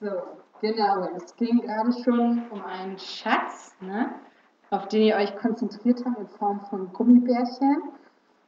So, 0.00 0.08
genau. 0.62 1.08
Es 1.14 1.36
ging 1.36 1.60
gerade 1.60 1.92
schon 1.92 2.42
um 2.50 2.64
einen 2.64 2.98
Schatz, 2.98 3.74
ne, 3.80 4.14
auf 4.70 4.88
den 4.88 5.02
ihr 5.02 5.16
euch 5.16 5.36
konzentriert 5.36 6.02
habt 6.06 6.18
in 6.18 6.26
Form 6.26 6.60
von 6.70 6.90
Gummibärchen. 6.94 7.82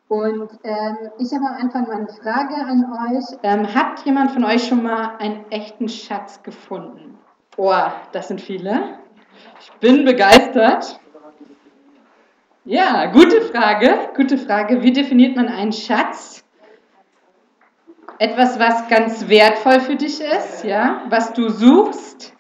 Und 0.09 0.51
ähm, 0.65 0.97
ich 1.19 1.33
habe 1.33 1.47
am 1.47 1.57
Anfang 1.61 1.87
mal 1.87 1.97
eine 1.97 2.09
Frage 2.09 2.55
an 2.55 2.87
euch. 3.11 3.25
Ähm, 3.43 3.75
hat 3.75 4.01
jemand 4.07 4.31
von 4.31 4.45
euch 4.45 4.67
schon 4.67 4.83
mal 4.83 5.17
einen 5.19 5.45
echten 5.51 5.89
Schatz 5.89 6.43
gefunden? 6.43 7.19
Oh, 7.59 7.75
das 8.13 8.29
sind 8.29 8.41
viele. 8.41 8.99
Ich 9.61 9.73
bin 9.73 10.07
begeistert. 10.07 11.01
Ja, 12.65 13.07
gute 13.07 13.43
Frage. 13.43 14.11
Gute 14.17 14.39
Frage. 14.39 14.83
Wie 14.83 14.93
definiert 14.93 15.37
man 15.37 15.49
einen 15.49 15.73
Schatz? 15.73 16.42
Etwas, 18.23 18.57
was 18.61 18.87
ganz 18.87 19.29
wertvoll 19.29 19.81
für 19.81 19.97
dich 19.97 20.21
ist, 20.21 20.63
ja, 20.63 21.03
was 21.09 21.33
du 21.33 21.49
suchst, 21.49 22.33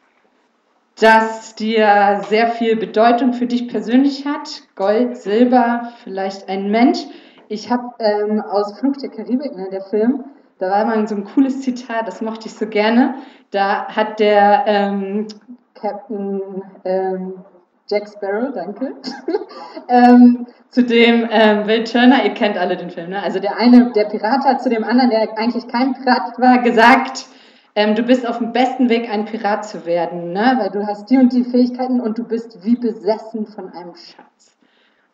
das 1.00 1.56
dir 1.56 2.20
sehr 2.28 2.46
viel 2.52 2.76
Bedeutung 2.76 3.32
für 3.32 3.48
dich 3.48 3.66
persönlich 3.66 4.24
hat. 4.24 4.62
Gold, 4.76 5.16
Silber, 5.16 5.92
vielleicht 6.04 6.48
ein 6.48 6.70
Mensch. 6.70 7.00
Ich 7.48 7.68
habe 7.68 7.94
ähm, 7.98 8.40
aus 8.40 8.78
Fluch 8.78 8.96
der 8.98 9.10
Karibik, 9.10 9.56
ne, 9.56 9.70
der 9.72 9.82
Film, 9.82 10.22
da 10.60 10.70
war 10.70 10.84
mal 10.84 11.08
so 11.08 11.16
ein 11.16 11.24
cooles 11.24 11.62
Zitat, 11.62 12.06
das 12.06 12.22
mochte 12.22 12.46
ich 12.46 12.54
so 12.54 12.68
gerne. 12.68 13.16
Da 13.50 13.88
hat 13.88 14.20
der 14.20 14.62
ähm, 14.68 15.26
Captain 15.74 16.62
ähm, 16.84 17.44
Jack 17.88 18.08
Sparrow, 18.08 18.52
danke, 18.54 18.94
ähm, 19.88 20.46
zu 20.70 20.84
dem 20.84 21.28
ähm, 21.30 21.66
Will 21.66 21.84
Turner, 21.84 22.24
ihr 22.24 22.34
kennt 22.34 22.56
alle 22.56 22.76
den 22.76 22.90
Film, 22.90 23.10
ne? 23.10 23.22
also 23.22 23.38
der 23.38 23.56
eine, 23.56 23.92
der 23.92 24.04
Pirat 24.04 24.44
hat 24.44 24.62
zu 24.62 24.68
dem 24.68 24.84
anderen, 24.84 25.10
der 25.10 25.38
eigentlich 25.38 25.68
kein 25.68 25.94
Pirat 25.94 26.38
war, 26.38 26.62
gesagt, 26.62 27.26
ähm, 27.74 27.94
du 27.94 28.02
bist 28.02 28.26
auf 28.26 28.38
dem 28.38 28.52
besten 28.52 28.88
Weg, 28.88 29.10
ein 29.10 29.24
Pirat 29.24 29.66
zu 29.66 29.86
werden, 29.86 30.32
ne? 30.32 30.56
weil 30.58 30.70
du 30.70 30.86
hast 30.86 31.10
die 31.10 31.18
und 31.18 31.32
die 31.32 31.44
Fähigkeiten 31.44 32.00
und 32.00 32.18
du 32.18 32.24
bist 32.24 32.64
wie 32.64 32.76
besessen 32.76 33.46
von 33.46 33.72
einem 33.72 33.94
Schatz. 33.94 34.56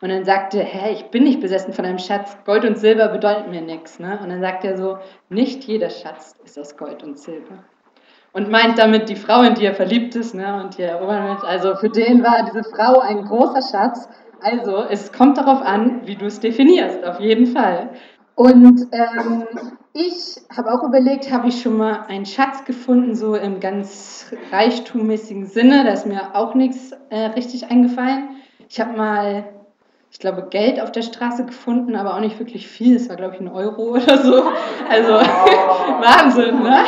Und 0.00 0.10
dann 0.10 0.24
sagte 0.24 0.60
er, 0.60 0.64
hä, 0.64 0.92
ich 0.92 1.10
bin 1.10 1.24
nicht 1.24 1.40
besessen 1.40 1.72
von 1.72 1.84
einem 1.84 1.98
Schatz, 1.98 2.36
Gold 2.44 2.64
und 2.64 2.78
Silber 2.78 3.08
bedeuten 3.08 3.50
mir 3.50 3.62
nichts. 3.62 3.98
Ne? 3.98 4.18
Und 4.22 4.28
dann 4.28 4.40
sagt 4.40 4.64
er 4.64 4.76
so, 4.76 4.98
nicht 5.28 5.64
jeder 5.64 5.90
Schatz 5.90 6.36
ist 6.44 6.56
aus 6.56 6.76
Gold 6.76 7.02
und 7.02 7.18
Silber 7.18 7.64
und 8.32 8.50
meint 8.50 8.78
damit 8.78 9.08
die 9.08 9.16
Frau, 9.16 9.42
in 9.42 9.54
die 9.54 9.64
er 9.64 9.74
verliebt 9.74 10.14
ist 10.14 10.34
ne, 10.34 10.62
und 10.62 10.76
die 10.78 10.82
er 10.82 10.98
erobern 10.98 11.24
will. 11.24 11.48
Also 11.48 11.74
für 11.76 11.88
den 11.88 12.22
war 12.22 12.44
diese 12.44 12.64
Frau 12.64 13.00
ein 13.00 13.24
großer 13.24 13.62
Schatz. 13.62 14.08
Also 14.40 14.84
es 14.88 15.12
kommt 15.12 15.38
darauf 15.38 15.62
an, 15.62 16.02
wie 16.04 16.16
du 16.16 16.26
es 16.26 16.40
definierst, 16.40 17.04
auf 17.04 17.20
jeden 17.20 17.46
Fall. 17.46 17.90
Und 18.34 18.86
ähm, 18.92 19.46
ich 19.92 20.36
habe 20.56 20.72
auch 20.72 20.84
überlegt, 20.84 21.32
habe 21.32 21.48
ich 21.48 21.60
schon 21.60 21.76
mal 21.76 22.04
einen 22.06 22.24
Schatz 22.24 22.64
gefunden, 22.64 23.16
so 23.16 23.34
im 23.34 23.58
ganz 23.58 24.32
reichtummäßigen 24.52 25.46
Sinne. 25.46 25.82
Da 25.84 25.90
ist 25.90 26.06
mir 26.06 26.36
auch 26.36 26.54
nichts 26.54 26.92
äh, 27.10 27.18
richtig 27.18 27.68
eingefallen. 27.68 28.28
Ich 28.68 28.80
habe 28.80 28.96
mal, 28.96 29.44
ich 30.12 30.20
glaube, 30.20 30.46
Geld 30.50 30.80
auf 30.80 30.92
der 30.92 31.02
Straße 31.02 31.46
gefunden, 31.46 31.96
aber 31.96 32.14
auch 32.14 32.20
nicht 32.20 32.38
wirklich 32.38 32.68
viel. 32.68 32.94
Es 32.94 33.08
war, 33.08 33.16
glaube 33.16 33.34
ich, 33.34 33.40
ein 33.40 33.48
Euro 33.48 33.94
oder 33.96 34.18
so. 34.18 34.44
Also 34.88 35.14
Wahnsinn, 35.14 36.62
ne? 36.62 36.84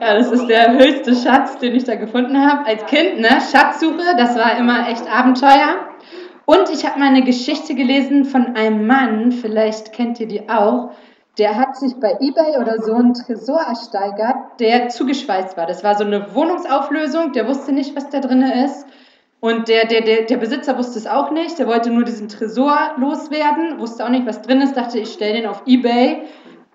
Ja, 0.00 0.14
das 0.14 0.30
ist 0.30 0.46
der 0.46 0.72
höchste 0.72 1.14
Schatz, 1.14 1.58
den 1.58 1.74
ich 1.74 1.84
da 1.84 1.96
gefunden 1.96 2.38
habe. 2.38 2.66
Als 2.66 2.86
Kind, 2.86 3.20
ne? 3.20 3.38
Schatzsuche, 3.50 4.16
das 4.16 4.36
war 4.36 4.56
immer 4.58 4.88
echt 4.88 5.10
Abenteuer. 5.10 5.91
Und 6.52 6.68
ich 6.70 6.84
habe 6.84 6.98
mal 6.98 7.08
eine 7.08 7.22
Geschichte 7.22 7.74
gelesen 7.74 8.26
von 8.26 8.56
einem 8.56 8.86
Mann, 8.86 9.32
vielleicht 9.32 9.94
kennt 9.94 10.20
ihr 10.20 10.28
die 10.28 10.50
auch, 10.50 10.90
der 11.38 11.56
hat 11.56 11.76
sich 11.76 11.94
bei 11.98 12.18
eBay 12.20 12.58
oder 12.60 12.82
so 12.82 12.92
einen 12.92 13.14
Tresor 13.14 13.60
ersteigert, 13.60 14.60
der 14.60 14.88
zugeschweißt 14.88 15.56
war. 15.56 15.66
Das 15.66 15.82
war 15.82 15.96
so 15.96 16.04
eine 16.04 16.34
Wohnungsauflösung, 16.34 17.32
der 17.32 17.48
wusste 17.48 17.72
nicht, 17.72 17.96
was 17.96 18.10
da 18.10 18.20
drin 18.20 18.42
ist. 18.42 18.86
Und 19.40 19.68
der, 19.68 19.86
der, 19.86 20.02
der, 20.02 20.26
der 20.26 20.36
Besitzer 20.36 20.76
wusste 20.76 20.98
es 20.98 21.06
auch 21.06 21.30
nicht, 21.30 21.58
der 21.58 21.66
wollte 21.68 21.88
nur 21.88 22.04
diesen 22.04 22.28
Tresor 22.28 22.76
loswerden, 22.98 23.78
wusste 23.78 24.04
auch 24.04 24.10
nicht, 24.10 24.26
was 24.26 24.42
drin 24.42 24.60
ist, 24.60 24.76
dachte, 24.76 24.98
ich 24.98 25.10
stelle 25.10 25.32
den 25.32 25.46
auf 25.46 25.62
eBay 25.66 26.22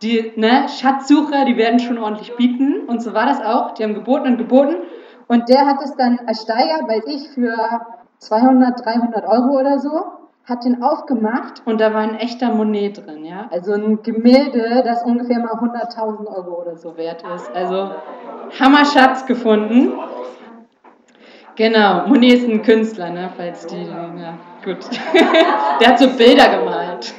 die 0.02 0.34
ne, 0.35 0.68
Schatzsucher, 0.69 1.46
die 1.46 1.57
werden 1.57 1.79
schon 1.79 1.97
ordentlich 1.97 2.35
bieten. 2.35 2.88
Und 2.88 3.02
so 3.02 3.13
war 3.13 3.25
das 3.25 3.41
auch. 3.41 3.73
Die 3.73 3.84
haben 3.84 3.94
geboten 3.94 4.28
und 4.28 4.38
geboten. 4.38 4.75
Und 5.28 5.50
der 5.50 5.66
hat 5.66 5.81
es 5.84 5.96
dann 5.96 6.19
ersteigert, 6.19 6.88
weiß 6.88 7.03
ich, 7.07 7.29
für 7.29 7.56
200, 8.19 8.85
300 8.85 9.25
Euro 9.25 9.59
oder 9.59 9.79
so. 9.79 10.05
Hat 10.45 10.63
den 10.63 10.81
aufgemacht 10.81 11.61
und 11.66 11.81
da 11.81 11.94
war 11.94 12.01
ein 12.01 12.16
echter 12.16 12.51
Monet 12.53 13.05
drin, 13.05 13.25
ja. 13.25 13.47
Also 13.51 13.73
ein 13.73 14.01
Gemälde, 14.01 14.81
das 14.85 15.03
ungefähr 15.03 15.39
mal 15.39 15.51
100.000 15.51 16.25
Euro 16.25 16.61
oder 16.61 16.78
so 16.78 16.95
wert 16.95 17.22
ist. 17.35 17.53
Also 17.53 17.91
Hammerschatz 18.57 19.25
gefunden. 19.25 19.91
Genau, 21.55 22.07
Monet 22.07 22.33
ist 22.33 22.47
ein 22.47 22.61
Künstler, 22.61 23.09
ne, 23.09 23.29
falls 23.35 23.66
die, 23.67 23.83
ja, 23.83 24.38
gut. 24.63 24.78
Der 25.81 25.88
hat 25.89 25.99
so 25.99 26.07
Bilder 26.07 26.57
gemalt. 26.57 27.13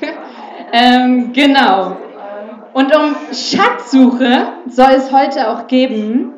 ähm, 0.73 1.33
genau, 1.35 1.97
und 2.79 2.95
um 2.95 3.17
Schatzsuche 3.33 4.53
soll 4.69 4.93
es 4.93 5.13
heute 5.13 5.51
auch 5.51 5.67
geben. 5.67 6.38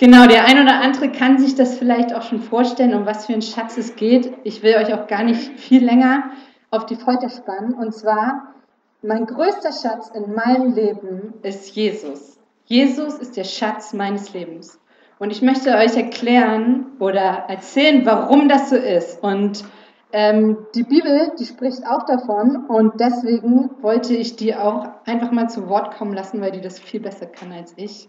Genau, 0.00 0.26
der 0.26 0.46
ein 0.46 0.58
oder 0.62 0.80
andere 0.80 1.12
kann 1.12 1.38
sich 1.38 1.56
das 1.56 1.76
vielleicht 1.76 2.14
auch 2.14 2.22
schon 2.22 2.40
vorstellen, 2.40 2.94
um 2.94 3.04
was 3.04 3.26
für 3.26 3.34
einen 3.34 3.42
Schatz 3.42 3.76
es 3.76 3.96
geht. 3.96 4.32
Ich 4.44 4.62
will 4.62 4.76
euch 4.76 4.94
auch 4.94 5.06
gar 5.08 5.22
nicht 5.22 5.60
viel 5.60 5.84
länger 5.84 6.30
auf 6.70 6.86
die 6.86 6.96
Folter 6.96 7.28
spannen. 7.28 7.74
Und 7.74 7.92
zwar, 7.92 8.54
mein 9.02 9.26
größter 9.26 9.72
Schatz 9.72 10.10
in 10.14 10.34
meinem 10.34 10.72
Leben 10.72 11.34
ist 11.42 11.76
Jesus. 11.76 12.38
Jesus 12.64 13.18
ist 13.18 13.36
der 13.36 13.44
Schatz 13.44 13.92
meines 13.92 14.32
Lebens. 14.32 14.80
Und 15.18 15.32
ich 15.32 15.42
möchte 15.42 15.74
euch 15.74 15.94
erklären 15.98 16.86
oder 16.98 17.44
erzählen, 17.48 18.06
warum 18.06 18.48
das 18.48 18.70
so 18.70 18.76
ist. 18.76 19.22
Und 19.22 19.64
ähm, 20.12 20.56
die 20.74 20.84
Bibel, 20.84 21.32
die 21.38 21.44
spricht 21.44 21.86
auch 21.86 22.06
davon 22.06 22.64
und 22.68 22.98
deswegen 22.98 23.68
wollte 23.82 24.14
ich 24.14 24.36
die 24.36 24.54
auch 24.54 24.88
einfach 25.04 25.30
mal 25.30 25.50
zu 25.50 25.68
Wort 25.68 25.94
kommen 25.96 26.14
lassen, 26.14 26.40
weil 26.40 26.52
die 26.52 26.62
das 26.62 26.80
viel 26.80 27.00
besser 27.00 27.26
kann 27.26 27.52
als 27.52 27.74
ich. 27.76 28.08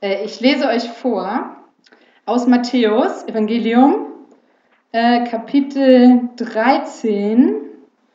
Äh, 0.00 0.24
ich 0.24 0.40
lese 0.40 0.68
euch 0.68 0.88
vor 0.88 1.56
aus 2.24 2.46
Matthäus 2.46 3.26
Evangelium, 3.28 4.06
äh, 4.92 5.24
Kapitel 5.24 6.28
13, 6.36 7.56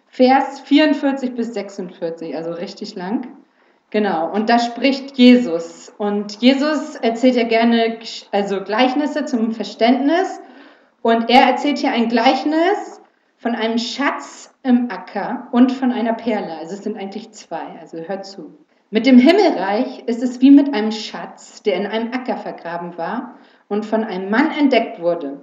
Vers 0.07 0.59
44 0.61 1.33
bis 1.35 1.53
46, 1.53 2.35
also 2.35 2.51
richtig 2.51 2.95
lang. 2.95 3.27
Genau, 3.91 4.31
und 4.31 4.49
da 4.49 4.59
spricht 4.59 5.17
Jesus. 5.17 5.93
Und 5.97 6.41
Jesus 6.41 6.95
erzählt 6.95 7.35
ja 7.35 7.43
gerne 7.43 7.99
also 8.31 8.61
Gleichnisse 8.61 9.25
zum 9.25 9.51
Verständnis. 9.51 10.39
Und 11.01 11.29
er 11.29 11.41
erzählt 11.41 11.79
hier 11.79 11.91
ein 11.91 12.07
Gleichnis 12.07 13.01
von 13.37 13.55
einem 13.55 13.77
Schatz 13.77 14.53
im 14.63 14.89
Acker 14.91 15.47
und 15.51 15.71
von 15.71 15.91
einer 15.91 16.13
Perle. 16.13 16.57
Also 16.57 16.75
es 16.75 16.83
sind 16.83 16.97
eigentlich 16.97 17.31
zwei, 17.31 17.79
also 17.81 17.97
hört 17.97 18.25
zu. 18.25 18.57
Mit 18.93 19.05
dem 19.05 19.17
Himmelreich 19.17 20.03
ist 20.07 20.21
es 20.21 20.41
wie 20.41 20.51
mit 20.51 20.73
einem 20.73 20.91
Schatz, 20.91 21.63
der 21.63 21.75
in 21.75 21.87
einem 21.87 22.11
Acker 22.11 22.35
vergraben 22.35 22.97
war 22.97 23.35
und 23.69 23.85
von 23.85 24.03
einem 24.03 24.29
Mann 24.29 24.51
entdeckt 24.51 25.01
wurde. 25.01 25.41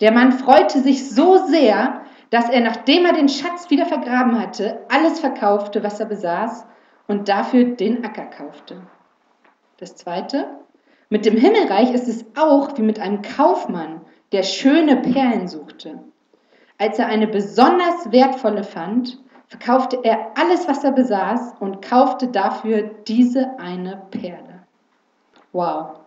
Der 0.00 0.10
Mann 0.10 0.32
freute 0.32 0.80
sich 0.80 1.08
so 1.08 1.46
sehr, 1.46 2.02
dass 2.30 2.50
er, 2.50 2.60
nachdem 2.60 3.06
er 3.06 3.12
den 3.12 3.28
Schatz 3.28 3.70
wieder 3.70 3.86
vergraben 3.86 4.40
hatte, 4.40 4.80
alles 4.88 5.20
verkaufte, 5.20 5.84
was 5.84 6.00
er 6.00 6.06
besaß 6.06 6.66
und 7.06 7.28
dafür 7.28 7.66
den 7.66 8.04
Acker 8.04 8.26
kaufte. 8.26 8.82
Das 9.76 9.94
zweite, 9.94 10.48
mit 11.08 11.24
dem 11.24 11.36
Himmelreich 11.36 11.94
ist 11.94 12.08
es 12.08 12.24
auch 12.36 12.76
wie 12.78 12.82
mit 12.82 12.98
einem 12.98 13.22
Kaufmann, 13.22 14.00
der 14.32 14.42
schöne 14.42 14.96
Perlen 14.96 15.46
suchte. 15.46 16.00
Als 16.78 16.98
er 16.98 17.06
eine 17.06 17.28
besonders 17.28 18.10
wertvolle 18.10 18.64
fand, 18.64 19.18
verkaufte 19.48 19.98
er 20.02 20.32
alles, 20.36 20.68
was 20.68 20.84
er 20.84 20.92
besaß 20.92 21.54
und 21.60 21.82
kaufte 21.82 22.28
dafür 22.28 22.82
diese 23.06 23.58
eine 23.58 24.02
Perle. 24.10 24.60
Wow. 25.52 26.00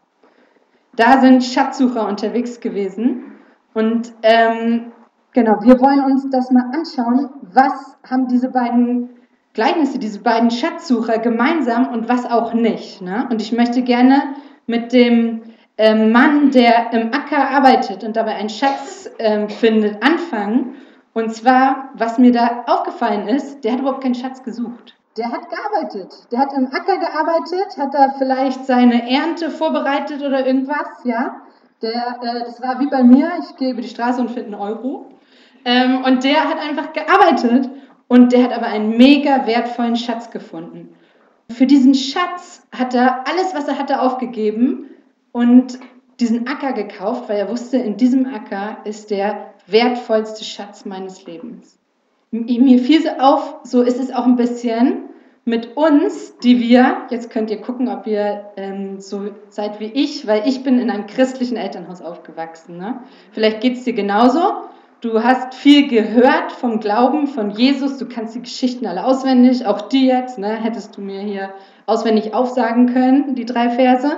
Da 0.95 1.19
sind 1.21 1.43
Schatzsucher 1.43 2.07
unterwegs 2.07 2.59
gewesen 2.59 3.31
und 3.73 4.13
ähm, 4.23 4.91
genau, 5.33 5.61
wir 5.61 5.79
wollen 5.79 6.03
uns 6.05 6.29
das 6.29 6.51
mal 6.51 6.65
anschauen, 6.73 7.29
was 7.41 7.97
haben 8.07 8.27
diese 8.27 8.49
beiden 8.49 9.09
Gleichnisse, 9.53 9.99
diese 9.99 10.19
beiden 10.19 10.51
Schatzsucher 10.51 11.17
gemeinsam 11.19 11.89
und 11.89 12.07
was 12.07 12.25
auch 12.25 12.53
nicht. 12.53 13.01
Ne? 13.01 13.27
Und 13.29 13.41
ich 13.41 13.51
möchte 13.51 13.81
gerne 13.81 14.35
mit 14.67 14.93
dem 14.93 15.41
ähm, 15.77 16.11
Mann, 16.11 16.51
der 16.51 16.93
im 16.93 17.13
Acker 17.13 17.49
arbeitet 17.49 18.03
und 18.03 18.15
dabei 18.15 18.35
einen 18.35 18.49
Schatz 18.49 19.09
ähm, 19.19 19.49
findet, 19.49 20.01
anfangen. 20.03 20.75
Und 21.13 21.33
zwar, 21.33 21.89
was 21.95 22.17
mir 22.17 22.31
da 22.31 22.63
aufgefallen 22.67 23.27
ist, 23.27 23.63
der 23.63 23.73
hat 23.73 23.79
überhaupt 23.79 24.03
keinen 24.03 24.15
Schatz 24.15 24.43
gesucht. 24.43 24.95
Der 25.17 25.29
hat 25.29 25.49
gearbeitet. 25.49 26.27
Der 26.31 26.39
hat 26.39 26.53
im 26.53 26.67
Acker 26.67 26.97
gearbeitet, 26.97 27.77
hat 27.77 27.93
da 27.93 28.13
vielleicht 28.17 28.65
seine 28.65 29.09
Ernte 29.09 29.49
vorbereitet 29.49 30.21
oder 30.21 30.45
irgendwas, 30.45 30.87
ja. 31.03 31.41
Der, 31.81 32.19
äh, 32.21 32.39
das 32.45 32.61
war 32.61 32.79
wie 32.79 32.87
bei 32.87 33.03
mir, 33.03 33.31
ich 33.41 33.57
gehe 33.57 33.71
über 33.71 33.81
die 33.81 33.89
Straße 33.89 34.21
und 34.21 34.31
finde 34.31 34.53
einen 34.57 34.61
Euro. 34.61 35.09
Ähm, 35.65 36.03
und 36.05 36.23
der 36.23 36.47
hat 36.47 36.59
einfach 36.59 36.93
gearbeitet 36.93 37.69
und 38.07 38.31
der 38.31 38.43
hat 38.43 38.53
aber 38.53 38.67
einen 38.67 38.97
mega 38.97 39.45
wertvollen 39.47 39.97
Schatz 39.97 40.31
gefunden. 40.31 40.95
Für 41.49 41.65
diesen 41.65 41.93
Schatz 41.93 42.65
hat 42.73 42.93
er 42.93 43.27
alles, 43.27 43.53
was 43.53 43.67
er 43.67 43.77
hatte, 43.77 43.99
aufgegeben 43.99 44.89
und 45.33 45.79
diesen 46.19 46.47
Acker 46.47 46.71
gekauft, 46.71 47.27
weil 47.27 47.37
er 47.37 47.49
wusste, 47.49 47.77
in 47.77 47.97
diesem 47.97 48.27
Acker 48.27 48.77
ist 48.85 49.11
der 49.11 49.53
wertvollste 49.67 50.43
Schatz 50.43 50.85
meines 50.85 51.25
Lebens. 51.25 51.77
Mir 52.31 52.79
fiel 52.79 53.01
so 53.01 53.09
auf, 53.09 53.55
so 53.63 53.81
ist 53.81 53.99
es 53.99 54.11
auch 54.11 54.25
ein 54.25 54.37
bisschen 54.37 55.09
mit 55.43 55.75
uns, 55.75 56.37
die 56.37 56.59
wir, 56.59 57.07
jetzt 57.09 57.29
könnt 57.29 57.49
ihr 57.49 57.61
gucken, 57.61 57.89
ob 57.89 58.05
ihr 58.05 58.51
ähm, 58.57 58.99
so 58.99 59.31
seid 59.49 59.79
wie 59.79 59.85
ich, 59.85 60.27
weil 60.27 60.47
ich 60.47 60.63
bin 60.63 60.79
in 60.79 60.89
einem 60.89 61.07
christlichen 61.07 61.57
Elternhaus 61.57 62.01
aufgewachsen. 62.01 62.77
Ne? 62.77 63.01
Vielleicht 63.31 63.61
geht 63.61 63.77
es 63.77 63.83
dir 63.83 63.93
genauso. 63.93 64.39
Du 65.01 65.23
hast 65.23 65.55
viel 65.55 65.87
gehört 65.87 66.51
vom 66.51 66.79
Glauben 66.79 67.25
von 67.25 67.49
Jesus, 67.49 67.97
du 67.97 68.07
kannst 68.07 68.35
die 68.35 68.41
Geschichten 68.41 68.85
alle 68.85 69.03
auswendig, 69.03 69.65
auch 69.65 69.81
die 69.81 70.05
jetzt, 70.05 70.37
ne? 70.37 70.55
hättest 70.61 70.95
du 70.95 71.01
mir 71.01 71.21
hier 71.21 71.49
auswendig 71.87 72.35
aufsagen 72.35 72.93
können, 72.93 73.33
die 73.33 73.45
drei 73.45 73.71
Verse. 73.71 74.17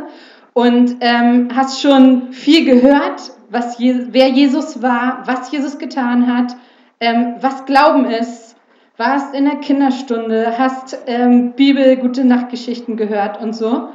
Und 0.53 0.97
ähm, 1.01 1.49
hast 1.55 1.81
schon 1.81 2.31
viel 2.31 2.65
gehört, 2.65 3.31
was 3.49 3.79
Je 3.79 4.07
wer 4.09 4.29
Jesus 4.29 4.81
war, 4.81 5.23
was 5.25 5.51
Jesus 5.51 5.77
getan 5.77 6.27
hat, 6.27 6.55
ähm, 6.99 7.35
was 7.41 7.65
Glauben 7.65 8.05
ist, 8.05 8.55
warst 8.97 9.33
in 9.33 9.45
der 9.45 9.55
Kinderstunde, 9.55 10.57
hast 10.57 10.97
ähm, 11.07 11.53
Bibel, 11.53 11.97
gute 11.97 12.23
Nachtgeschichten 12.23 12.97
gehört 12.97 13.41
und 13.41 13.53
so. 13.55 13.89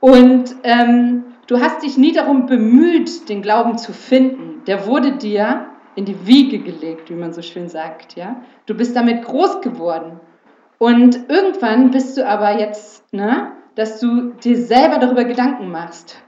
Und 0.00 0.56
ähm, 0.64 1.24
du 1.46 1.60
hast 1.60 1.82
dich 1.82 1.96
nie 1.96 2.12
darum 2.12 2.46
bemüht, 2.46 3.28
den 3.28 3.42
Glauben 3.42 3.78
zu 3.78 3.92
finden. 3.92 4.62
Der 4.66 4.86
wurde 4.86 5.12
dir 5.12 5.66
in 5.94 6.04
die 6.04 6.26
Wiege 6.26 6.58
gelegt, 6.58 7.10
wie 7.10 7.14
man 7.14 7.32
so 7.32 7.42
schön 7.42 7.68
sagt. 7.68 8.16
Ja? 8.16 8.42
Du 8.66 8.74
bist 8.74 8.96
damit 8.96 9.24
groß 9.24 9.60
geworden. 9.60 10.20
Und 10.78 11.28
irgendwann 11.28 11.90
bist 11.90 12.16
du 12.16 12.26
aber 12.26 12.58
jetzt, 12.58 13.12
ne, 13.12 13.52
dass 13.80 13.98
du 13.98 14.32
dir 14.44 14.58
selber 14.58 14.98
darüber 14.98 15.24
Gedanken 15.24 15.70
machst. 15.70 16.22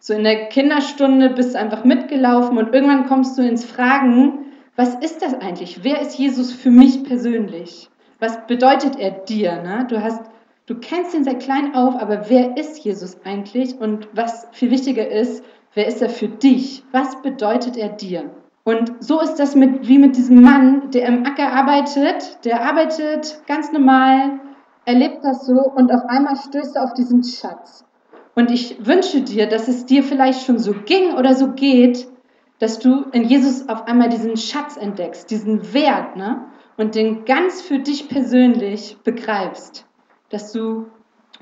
So 0.00 0.12
in 0.12 0.24
der 0.24 0.48
Kinderstunde 0.48 1.30
bist 1.30 1.54
du 1.54 1.58
einfach 1.60 1.84
mitgelaufen 1.84 2.58
und 2.58 2.74
irgendwann 2.74 3.06
kommst 3.06 3.38
du 3.38 3.42
ins 3.42 3.64
Fragen, 3.64 4.46
was 4.74 4.96
ist 4.96 5.22
das 5.22 5.34
eigentlich? 5.34 5.84
Wer 5.84 6.00
ist 6.00 6.18
Jesus 6.18 6.52
für 6.52 6.72
mich 6.72 7.04
persönlich? 7.04 7.88
Was 8.18 8.44
bedeutet 8.48 8.98
er 8.98 9.12
dir? 9.12 9.62
Ne? 9.62 9.86
Du, 9.88 10.02
hast, 10.02 10.20
du 10.66 10.74
kennst 10.80 11.14
ihn 11.14 11.22
seit 11.22 11.38
klein 11.38 11.76
auf, 11.76 11.94
aber 11.94 12.28
wer 12.28 12.56
ist 12.56 12.80
Jesus 12.80 13.18
eigentlich? 13.24 13.80
Und 13.80 14.08
was 14.12 14.48
viel 14.50 14.72
wichtiger 14.72 15.08
ist, 15.08 15.44
wer 15.74 15.86
ist 15.86 16.02
er 16.02 16.08
für 16.08 16.26
dich? 16.26 16.82
Was 16.90 17.22
bedeutet 17.22 17.76
er 17.76 17.90
dir? 17.90 18.30
Und 18.64 18.94
so 18.98 19.20
ist 19.20 19.36
das 19.36 19.54
mit, 19.54 19.86
wie 19.86 19.98
mit 19.98 20.16
diesem 20.16 20.42
Mann, 20.42 20.90
der 20.90 21.06
im 21.06 21.24
Acker 21.24 21.52
arbeitet. 21.52 22.44
Der 22.44 22.68
arbeitet 22.68 23.42
ganz 23.46 23.70
normal, 23.70 24.40
erlebt 24.86 25.22
das 25.22 25.44
so 25.44 25.60
und 25.60 25.92
auf 25.92 26.06
einmal 26.08 26.36
stößt 26.36 26.76
er 26.76 26.84
auf 26.84 26.94
diesen 26.94 27.22
Schatz. 27.22 27.84
Und 28.34 28.50
ich 28.50 28.86
wünsche 28.86 29.20
dir, 29.20 29.46
dass 29.48 29.68
es 29.68 29.84
dir 29.84 30.02
vielleicht 30.02 30.46
schon 30.46 30.58
so 30.58 30.72
ging 30.72 31.14
oder 31.14 31.34
so 31.34 31.52
geht, 31.52 32.06
dass 32.58 32.78
du 32.78 33.04
in 33.12 33.24
Jesus 33.24 33.68
auf 33.68 33.86
einmal 33.86 34.08
diesen 34.08 34.36
Schatz 34.36 34.76
entdeckst, 34.76 35.30
diesen 35.30 35.74
Wert, 35.74 36.16
ne? 36.16 36.46
Und 36.78 36.94
den 36.94 37.24
ganz 37.24 37.62
für 37.62 37.78
dich 37.78 38.08
persönlich 38.08 38.98
begreifst. 39.02 39.86
Dass 40.28 40.52
du 40.52 40.86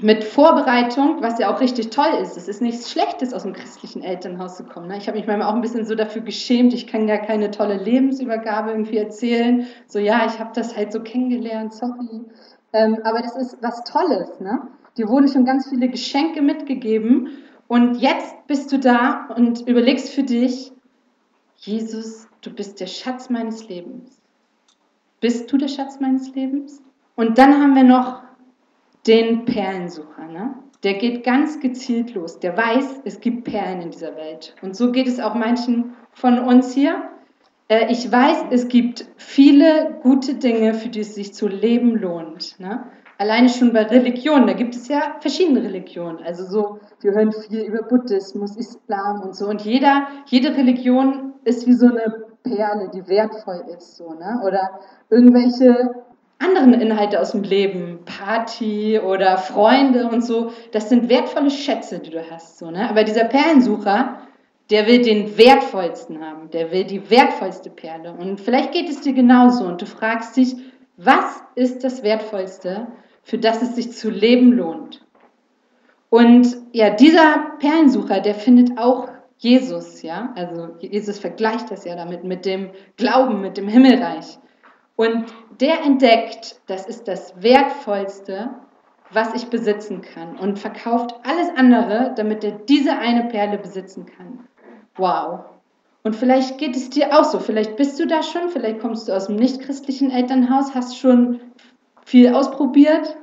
mit 0.00 0.24
Vorbereitung, 0.24 1.22
was 1.22 1.38
ja 1.38 1.52
auch 1.52 1.60
richtig 1.60 1.90
toll 1.90 2.18
ist, 2.20 2.36
es 2.36 2.48
ist 2.48 2.62
nichts 2.62 2.90
Schlechtes, 2.90 3.32
aus 3.32 3.42
dem 3.42 3.52
christlichen 3.52 4.02
Elternhaus 4.02 4.56
zu 4.56 4.64
kommen. 4.64 4.88
Ne? 4.88 4.96
Ich 4.96 5.06
habe 5.06 5.18
mich 5.18 5.26
manchmal 5.26 5.48
auch 5.48 5.54
ein 5.54 5.60
bisschen 5.60 5.86
so 5.86 5.94
dafür 5.94 6.22
geschämt, 6.22 6.72
ich 6.72 6.86
kann 6.86 7.06
gar 7.06 7.18
keine 7.18 7.50
tolle 7.50 7.76
Lebensübergabe 7.76 8.70
irgendwie 8.70 8.98
erzählen. 8.98 9.66
So, 9.86 9.98
ja, 9.98 10.26
ich 10.26 10.38
habe 10.38 10.50
das 10.54 10.76
halt 10.76 10.92
so 10.92 11.00
kennengelernt, 11.00 11.74
sorry. 11.74 12.22
Ähm, 12.74 12.98
aber 13.04 13.22
das 13.22 13.36
ist 13.36 13.56
was 13.62 13.84
Tolles. 13.84 14.40
Ne? 14.40 14.68
Dir 14.98 15.08
wurden 15.08 15.28
schon 15.28 15.46
ganz 15.46 15.68
viele 15.68 15.88
Geschenke 15.88 16.42
mitgegeben 16.42 17.28
und 17.68 17.96
jetzt 17.96 18.46
bist 18.46 18.70
du 18.72 18.78
da 18.78 19.28
und 19.34 19.66
überlegst 19.66 20.10
für 20.10 20.24
dich, 20.24 20.72
Jesus, 21.56 22.28
du 22.42 22.50
bist 22.50 22.80
der 22.80 22.86
Schatz 22.86 23.30
meines 23.30 23.68
Lebens. 23.68 24.20
Bist 25.20 25.50
du 25.50 25.56
der 25.56 25.68
Schatz 25.68 26.00
meines 26.00 26.34
Lebens? 26.34 26.82
Und 27.14 27.38
dann 27.38 27.62
haben 27.62 27.74
wir 27.74 27.84
noch 27.84 28.22
den 29.06 29.44
Perlensucher. 29.44 30.26
Ne? 30.26 30.54
Der 30.82 30.94
geht 30.94 31.24
ganz 31.24 31.60
gezielt 31.60 32.12
los. 32.14 32.40
Der 32.40 32.56
weiß, 32.56 33.02
es 33.04 33.20
gibt 33.20 33.44
Perlen 33.44 33.82
in 33.82 33.90
dieser 33.90 34.16
Welt. 34.16 34.54
Und 34.60 34.76
so 34.76 34.92
geht 34.92 35.06
es 35.06 35.20
auch 35.20 35.34
manchen 35.34 35.94
von 36.12 36.40
uns 36.40 36.74
hier. 36.74 37.10
Äh, 37.68 37.90
ich 37.90 38.10
weiß, 38.10 38.46
es 38.50 38.68
gibt 38.68 39.06
viele 39.16 39.98
gute 40.02 40.34
Dinge, 40.34 40.74
für 40.74 40.88
die 40.88 41.00
es 41.00 41.14
sich 41.14 41.34
zu 41.34 41.48
leben 41.48 41.96
lohnt. 41.96 42.58
Ne? 42.58 42.84
Alleine 43.16 43.48
schon 43.48 43.72
bei 43.72 43.84
Religionen, 43.84 44.46
da 44.46 44.54
gibt 44.54 44.74
es 44.74 44.88
ja 44.88 45.16
verschiedene 45.20 45.62
Religionen. 45.62 46.18
Also 46.24 46.44
so, 46.44 46.80
wir 47.00 47.12
hören 47.12 47.32
viel 47.32 47.60
über 47.60 47.82
Buddhismus, 47.82 48.56
Islam 48.56 49.22
und 49.22 49.36
so. 49.36 49.46
Und 49.46 49.62
jeder, 49.62 50.08
jede 50.26 50.56
Religion 50.56 51.34
ist 51.44 51.66
wie 51.66 51.74
so 51.74 51.86
eine 51.86 52.24
Perle, 52.42 52.90
die 52.92 53.06
wertvoll 53.08 53.64
ist, 53.76 53.96
so, 53.96 54.12
ne? 54.12 54.42
Oder 54.44 54.80
irgendwelche 55.08 56.04
anderen 56.38 56.74
Inhalte 56.74 57.20
aus 57.20 57.30
dem 57.30 57.42
Leben, 57.42 58.00
Party 58.04 58.98
oder 58.98 59.38
Freunde 59.38 60.08
und 60.08 60.22
so, 60.22 60.50
das 60.72 60.88
sind 60.88 61.08
wertvolle 61.08 61.50
Schätze, 61.50 62.00
die 62.00 62.10
du 62.10 62.30
hast, 62.30 62.58
so, 62.58 62.70
ne? 62.70 62.90
Aber 62.90 63.04
dieser 63.04 63.24
Perlensucher, 63.24 64.18
der 64.70 64.86
will 64.86 65.02
den 65.02 65.36
wertvollsten 65.36 66.24
haben, 66.24 66.50
der 66.50 66.70
will 66.70 66.84
die 66.84 67.10
wertvollste 67.10 67.70
Perle. 67.70 68.12
Und 68.12 68.40
vielleicht 68.40 68.72
geht 68.72 68.88
es 68.88 69.02
dir 69.02 69.12
genauso 69.12 69.64
und 69.64 69.82
du 69.82 69.86
fragst 69.86 70.36
dich, 70.36 70.56
was 70.96 71.42
ist 71.54 71.84
das 71.84 72.02
Wertvollste, 72.02 72.86
für 73.22 73.38
das 73.38 73.62
es 73.62 73.74
sich 73.74 73.92
zu 73.92 74.10
leben 74.10 74.52
lohnt? 74.52 75.04
Und 76.08 76.56
ja, 76.72 76.90
dieser 76.90 77.56
Perlensucher, 77.58 78.20
der 78.20 78.34
findet 78.34 78.78
auch 78.78 79.08
Jesus, 79.38 80.02
ja, 80.02 80.32
also 80.36 80.68
Jesus 80.80 81.18
vergleicht 81.18 81.70
das 81.70 81.84
ja 81.84 81.96
damit 81.96 82.24
mit 82.24 82.46
dem 82.46 82.70
Glauben, 82.96 83.40
mit 83.40 83.56
dem 83.56 83.68
Himmelreich. 83.68 84.38
Und 84.96 85.26
der 85.60 85.82
entdeckt, 85.82 86.60
das 86.66 86.86
ist 86.86 87.08
das 87.08 87.42
Wertvollste, 87.42 88.50
was 89.10 89.34
ich 89.34 89.48
besitzen 89.48 90.02
kann 90.02 90.38
und 90.38 90.58
verkauft 90.58 91.14
alles 91.24 91.48
andere, 91.56 92.14
damit 92.16 92.44
er 92.44 92.52
diese 92.52 92.96
eine 92.96 93.24
Perle 93.24 93.58
besitzen 93.58 94.06
kann. 94.06 94.46
Wow. 94.96 95.40
Und 96.02 96.14
vielleicht 96.14 96.58
geht 96.58 96.76
es 96.76 96.90
dir 96.90 97.18
auch 97.18 97.24
so. 97.24 97.40
Vielleicht 97.40 97.76
bist 97.76 97.98
du 97.98 98.06
da 98.06 98.22
schon, 98.22 98.50
vielleicht 98.50 98.80
kommst 98.80 99.08
du 99.08 99.12
aus 99.12 99.28
einem 99.28 99.38
nichtchristlichen 99.38 100.10
Elternhaus, 100.10 100.74
hast 100.74 100.98
schon 100.98 101.40
viel 102.04 102.34
ausprobiert 102.34 103.16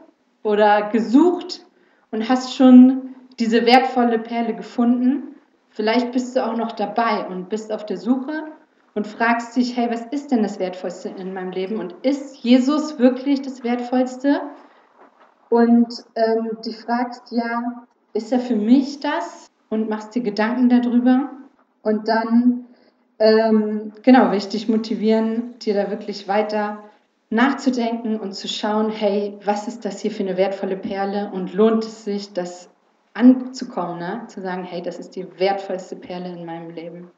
oder 0.44 0.90
gesucht 0.90 1.66
und 2.10 2.28
hast 2.28 2.56
schon 2.56 3.16
diese 3.40 3.66
wertvolle 3.66 4.20
Perle 4.20 4.56
gefunden. 4.56 5.36
Vielleicht 5.70 6.12
bist 6.12 6.36
du 6.36 6.44
auch 6.44 6.58
noch 6.58 6.72
dabei 6.72 7.28
und 7.28 7.50
bist 7.50 7.72
auf 7.72 7.86
der 7.86 7.98
Suche 7.98 8.46
und 8.96 9.08
fragst 9.08 9.56
dich, 9.56 9.78
hey, 9.78 9.90
was 9.90 10.06
ist 10.08 10.32
denn 10.32 10.44
das 10.44 10.60
Wertvollste 10.60 11.10
in 11.10 11.34
meinem 11.34 11.52
Leben? 11.52 11.78
Und 11.78 11.96
ist 12.02 12.38
Jesus 12.44 13.00
wirklich 13.00 13.42
das 13.42 13.64
Wertvollste? 13.64 14.42
Und 15.50 16.06
ähm, 16.16 16.58
dich 16.66 16.78
fragst, 16.80 17.32
ja, 17.32 17.86
ist 18.14 18.32
er 18.32 18.40
für 18.40 18.56
mich 18.56 19.00
das? 19.00 19.48
Und 19.70 19.90
machst 19.90 20.16
dir 20.16 20.22
Gedanken 20.22 20.68
darüber. 20.68 21.30
Und 21.82 22.08
dann, 22.08 22.66
ähm, 23.20 23.94
genau, 24.04 24.32
will 24.32 24.38
ich 24.38 24.50
dich 24.50 24.70
motivieren, 24.70 25.56
dir 25.60 25.74
da 25.74 25.90
wirklich 25.90 26.28
weiter 26.28 26.84
nachzudenken 27.30 28.20
und 28.20 28.34
zu 28.34 28.48
schauen, 28.48 28.90
hey, 28.90 29.38
was 29.44 29.68
ist 29.68 29.86
das 29.86 30.02
hier 30.02 30.12
für 30.12 30.24
eine 30.24 30.38
wertvolle 30.38 30.76
Perle 30.76 31.32
und 31.34 31.54
lohnt 31.54 31.86
es 31.86 32.04
sich, 32.04 32.34
das 32.34 32.70
anzukommen, 33.14 34.00
ne? 34.00 34.24
zu 34.28 34.42
sagen, 34.42 34.64
hey, 34.64 34.82
das 34.82 35.00
ist 35.00 35.16
die 35.16 35.26
wertvollste 35.40 35.96
Perle 35.96 36.30
in 36.30 36.46
meinem 36.46 36.70
Leben. 36.70 37.12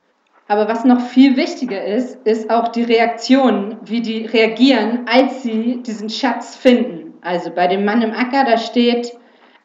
Aber 0.48 0.68
was 0.68 0.84
noch 0.84 1.00
viel 1.00 1.38
wichtiger 1.38 1.84
ist, 1.84 2.18
ist 2.26 2.50
auch 2.50 2.68
die 2.68 2.84
Reaktion, 2.84 3.78
wie 3.84 4.02
die 4.02 4.26
reagieren, 4.26 5.06
als 5.12 5.42
sie 5.42 5.82
diesen 5.82 6.10
Schatz 6.10 6.56
finden. 6.56 7.14
Also 7.22 7.50
bei 7.52 7.68
dem 7.68 7.86
Mann 7.86 8.02
im 8.02 8.12
Acker, 8.12 8.44
da 8.44 8.58
steht, 8.58 9.14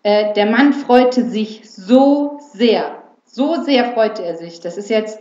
äh, 0.02 0.32
der 0.34 0.46
Mann 0.46 0.72
freute 0.72 1.24
sich 1.24 1.68
so 1.68 2.38
sehr. 2.52 2.97
So 3.30 3.62
sehr 3.62 3.92
freute 3.92 4.24
er 4.24 4.36
sich. 4.36 4.60
Das 4.60 4.78
ist 4.78 4.88
jetzt 4.88 5.20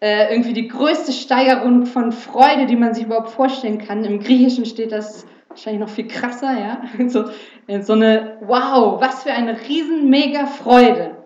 äh, 0.00 0.32
irgendwie 0.32 0.52
die 0.52 0.68
größte 0.68 1.12
Steigerung 1.12 1.84
von 1.86 2.12
Freude, 2.12 2.66
die 2.66 2.76
man 2.76 2.94
sich 2.94 3.04
überhaupt 3.04 3.30
vorstellen 3.30 3.78
kann. 3.78 4.04
Im 4.04 4.20
Griechischen 4.20 4.64
steht 4.64 4.92
das 4.92 5.26
wahrscheinlich 5.48 5.80
noch 5.80 5.88
viel 5.88 6.06
krasser, 6.06 6.56
ja. 6.58 6.82
So, 7.08 7.24
äh, 7.66 7.82
so 7.82 7.94
eine, 7.94 8.38
wow, 8.42 9.00
was 9.00 9.24
für 9.24 9.32
eine 9.32 9.58
riesen 9.68 10.08
mega 10.08 10.46
Freude. 10.46 11.16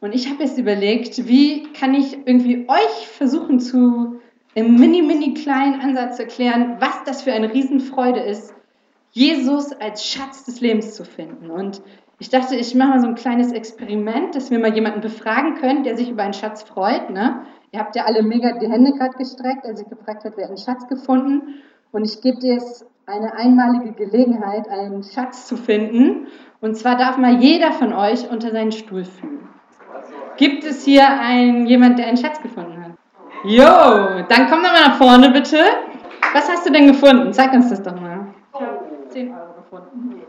Und 0.00 0.14
ich 0.14 0.28
habe 0.28 0.42
jetzt 0.42 0.58
überlegt, 0.58 1.28
wie 1.28 1.72
kann 1.74 1.94
ich 1.94 2.26
irgendwie 2.26 2.66
euch 2.68 3.06
versuchen 3.06 3.60
zu 3.60 4.20
im 4.54 4.78
mini, 4.78 5.02
mini 5.02 5.34
kleinen 5.34 5.80
Ansatz 5.80 6.18
erklären, 6.18 6.76
was 6.80 7.04
das 7.04 7.22
für 7.22 7.32
eine 7.32 7.52
Riesenfreude 7.52 8.20
ist, 8.20 8.54
Jesus 9.12 9.72
als 9.72 10.06
Schatz 10.06 10.44
des 10.44 10.60
Lebens 10.60 10.94
zu 10.94 11.04
finden. 11.04 11.50
Und 11.50 11.82
ich 12.22 12.30
dachte, 12.30 12.54
ich 12.54 12.72
mache 12.76 12.90
mal 12.90 13.00
so 13.00 13.08
ein 13.08 13.16
kleines 13.16 13.50
Experiment, 13.50 14.36
dass 14.36 14.52
wir 14.52 14.60
mal 14.60 14.72
jemanden 14.72 15.00
befragen 15.00 15.56
können, 15.56 15.82
der 15.82 15.96
sich 15.96 16.08
über 16.08 16.22
einen 16.22 16.34
Schatz 16.34 16.62
freut. 16.62 17.10
Ne? 17.10 17.42
Ihr 17.72 17.80
habt 17.80 17.96
ja 17.96 18.04
alle 18.04 18.22
mega 18.22 18.56
die 18.60 18.70
Hände 18.70 18.92
gerade 18.92 19.16
gestreckt, 19.18 19.66
als 19.66 19.80
ich 19.80 19.88
gefragt 19.88 20.24
habe, 20.24 20.36
wer 20.36 20.46
einen 20.46 20.56
Schatz 20.56 20.86
gefunden. 20.86 21.56
Und 21.90 22.04
ich 22.04 22.20
gebe 22.20 22.38
dir 22.38 22.54
jetzt 22.54 22.86
eine 23.06 23.34
einmalige 23.34 23.90
Gelegenheit, 23.90 24.68
einen 24.68 25.02
Schatz 25.02 25.48
zu 25.48 25.56
finden. 25.56 26.28
Und 26.60 26.76
zwar 26.76 26.96
darf 26.96 27.18
mal 27.18 27.42
jeder 27.42 27.72
von 27.72 27.92
euch 27.92 28.30
unter 28.30 28.52
seinen 28.52 28.70
Stuhl 28.70 29.04
fühlen. 29.04 29.48
Gibt 30.36 30.62
es 30.62 30.84
hier 30.84 31.08
einen, 31.08 31.66
jemand, 31.66 31.98
der 31.98 32.06
einen 32.06 32.18
Schatz 32.18 32.40
gefunden 32.40 32.84
hat? 32.84 32.92
Jo, 33.42 33.64
dann 34.28 34.48
komm 34.48 34.62
doch 34.62 34.72
mal 34.72 34.86
nach 34.86 34.94
vorne 34.96 35.30
bitte. 35.30 35.58
Was 36.34 36.48
hast 36.48 36.68
du 36.68 36.72
denn 36.72 36.86
gefunden? 36.86 37.32
Zeig 37.32 37.52
uns 37.52 37.68
das 37.68 37.82
doch 37.82 38.00
mal. 38.00 38.28
Ich 38.54 38.60
habe 38.60 38.78
10 39.08 39.28
Euro 39.34 39.54
gefunden. 39.54 40.22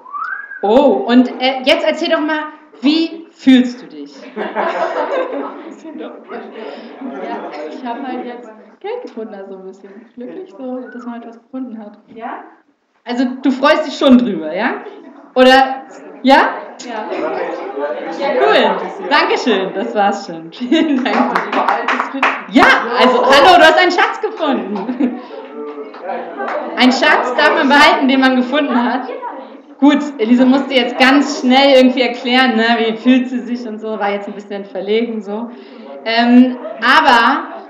Oh, 0.63 1.03
und 1.07 1.29
äh, 1.41 1.61
jetzt 1.65 1.85
erzähl 1.85 2.09
doch 2.09 2.21
mal, 2.21 2.43
wie 2.81 3.27
fühlst 3.31 3.81
du 3.81 3.87
dich? 3.87 4.15
Ja, 4.35 4.61
ich 7.69 7.85
habe 7.85 8.07
halt 8.07 8.25
jetzt 8.25 8.49
Geld 8.79 9.01
gefunden, 9.01 9.35
also 9.35 9.57
ein 9.57 9.65
bisschen 9.65 9.89
glücklich, 10.15 10.53
so, 10.57 10.79
dass 10.87 11.05
man 11.05 11.21
etwas 11.21 11.41
gefunden 11.41 11.77
hat. 11.77 11.99
Ja? 12.15 12.43
Also 13.03 13.25
du 13.41 13.51
freust 13.51 13.87
dich 13.87 13.97
schon 13.97 14.17
drüber, 14.17 14.55
ja? 14.55 14.75
Oder, 15.35 15.83
ja? 16.21 16.37
Ja. 16.85 17.09
Cool, 18.41 19.09
Dankeschön, 19.09 19.73
das 19.73 19.93
war's 19.93 20.25
schon. 20.25 20.51
Vielen 20.53 21.03
Dank. 21.03 21.39
Ja, 22.51 22.65
also 22.99 23.25
hallo, 23.25 23.57
du 23.57 23.63
hast 23.63 23.79
einen 23.79 23.91
Schatz 23.91 24.21
gefunden. 24.21 25.19
Ein 26.77 26.91
Schatz 26.91 27.35
darf 27.35 27.53
man 27.57 27.67
behalten, 27.67 28.07
den 28.07 28.21
man 28.21 28.37
gefunden 28.37 28.81
hat. 28.81 29.09
Gut, 29.83 30.01
Elise 30.17 30.45
musste 30.45 30.75
jetzt 30.75 30.97
ganz 30.97 31.41
schnell 31.41 31.75
irgendwie 31.75 32.03
erklären, 32.03 32.55
ne, 32.55 32.77
wie 32.79 32.95
fühlt 32.95 33.27
sie 33.27 33.39
sich 33.39 33.67
und 33.67 33.81
so, 33.81 33.99
war 33.99 34.13
jetzt 34.13 34.29
ein 34.29 34.33
bisschen 34.33 34.63
verlegen 34.63 35.21
so. 35.21 35.49
Ähm, 36.05 36.55
aber 36.81 37.65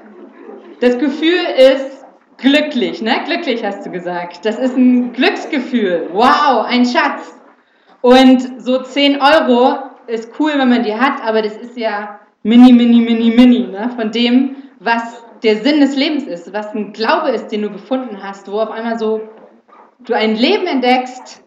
das 0.80 1.00
Gefühl 1.00 1.40
ist 1.58 2.06
glücklich, 2.38 3.02
ne? 3.02 3.16
Glücklich 3.26 3.66
hast 3.66 3.84
du 3.84 3.90
gesagt. 3.90 4.46
Das 4.46 4.60
ist 4.60 4.78
ein 4.78 5.12
Glücksgefühl. 5.14 6.12
Wow, 6.14 6.68
ein 6.68 6.86
Schatz. 6.86 7.36
Und 8.02 8.62
so 8.62 8.84
10 8.84 9.20
Euro 9.20 9.78
ist 10.06 10.40
cool, 10.40 10.52
wenn 10.56 10.70
man 10.70 10.84
die 10.84 10.94
hat, 10.94 11.20
aber 11.26 11.42
das 11.42 11.58
ist 11.58 11.76
ja 11.76 12.20
mini, 12.44 12.74
mini, 12.74 13.00
mini, 13.00 13.32
mini, 13.32 13.68
ne? 13.72 13.90
Von 13.96 14.12
dem, 14.12 14.58
was 14.80 15.26
der 15.42 15.56
Sinn 15.64 15.80
des 15.80 15.96
Lebens 15.96 16.26
ist, 16.26 16.54
was 16.54 16.76
ein 16.76 16.94
Glaube 16.94 17.30
ist, 17.30 17.48
den 17.48 17.64
du 17.64 17.72
gefunden 17.72 18.22
hast, 18.22 18.52
wo 18.52 18.60
auf 18.60 18.70
einmal 18.70 19.00
so 19.00 19.22
du 20.06 20.14
ein 20.14 20.36
Leben 20.36 20.68
entdeckst, 20.68 21.43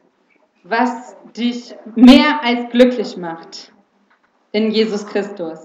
was 0.68 1.16
dich 1.36 1.74
mehr 1.94 2.42
als 2.42 2.70
glücklich 2.70 3.16
macht 3.16 3.72
in 4.52 4.70
Jesus 4.70 5.06
Christus. 5.06 5.60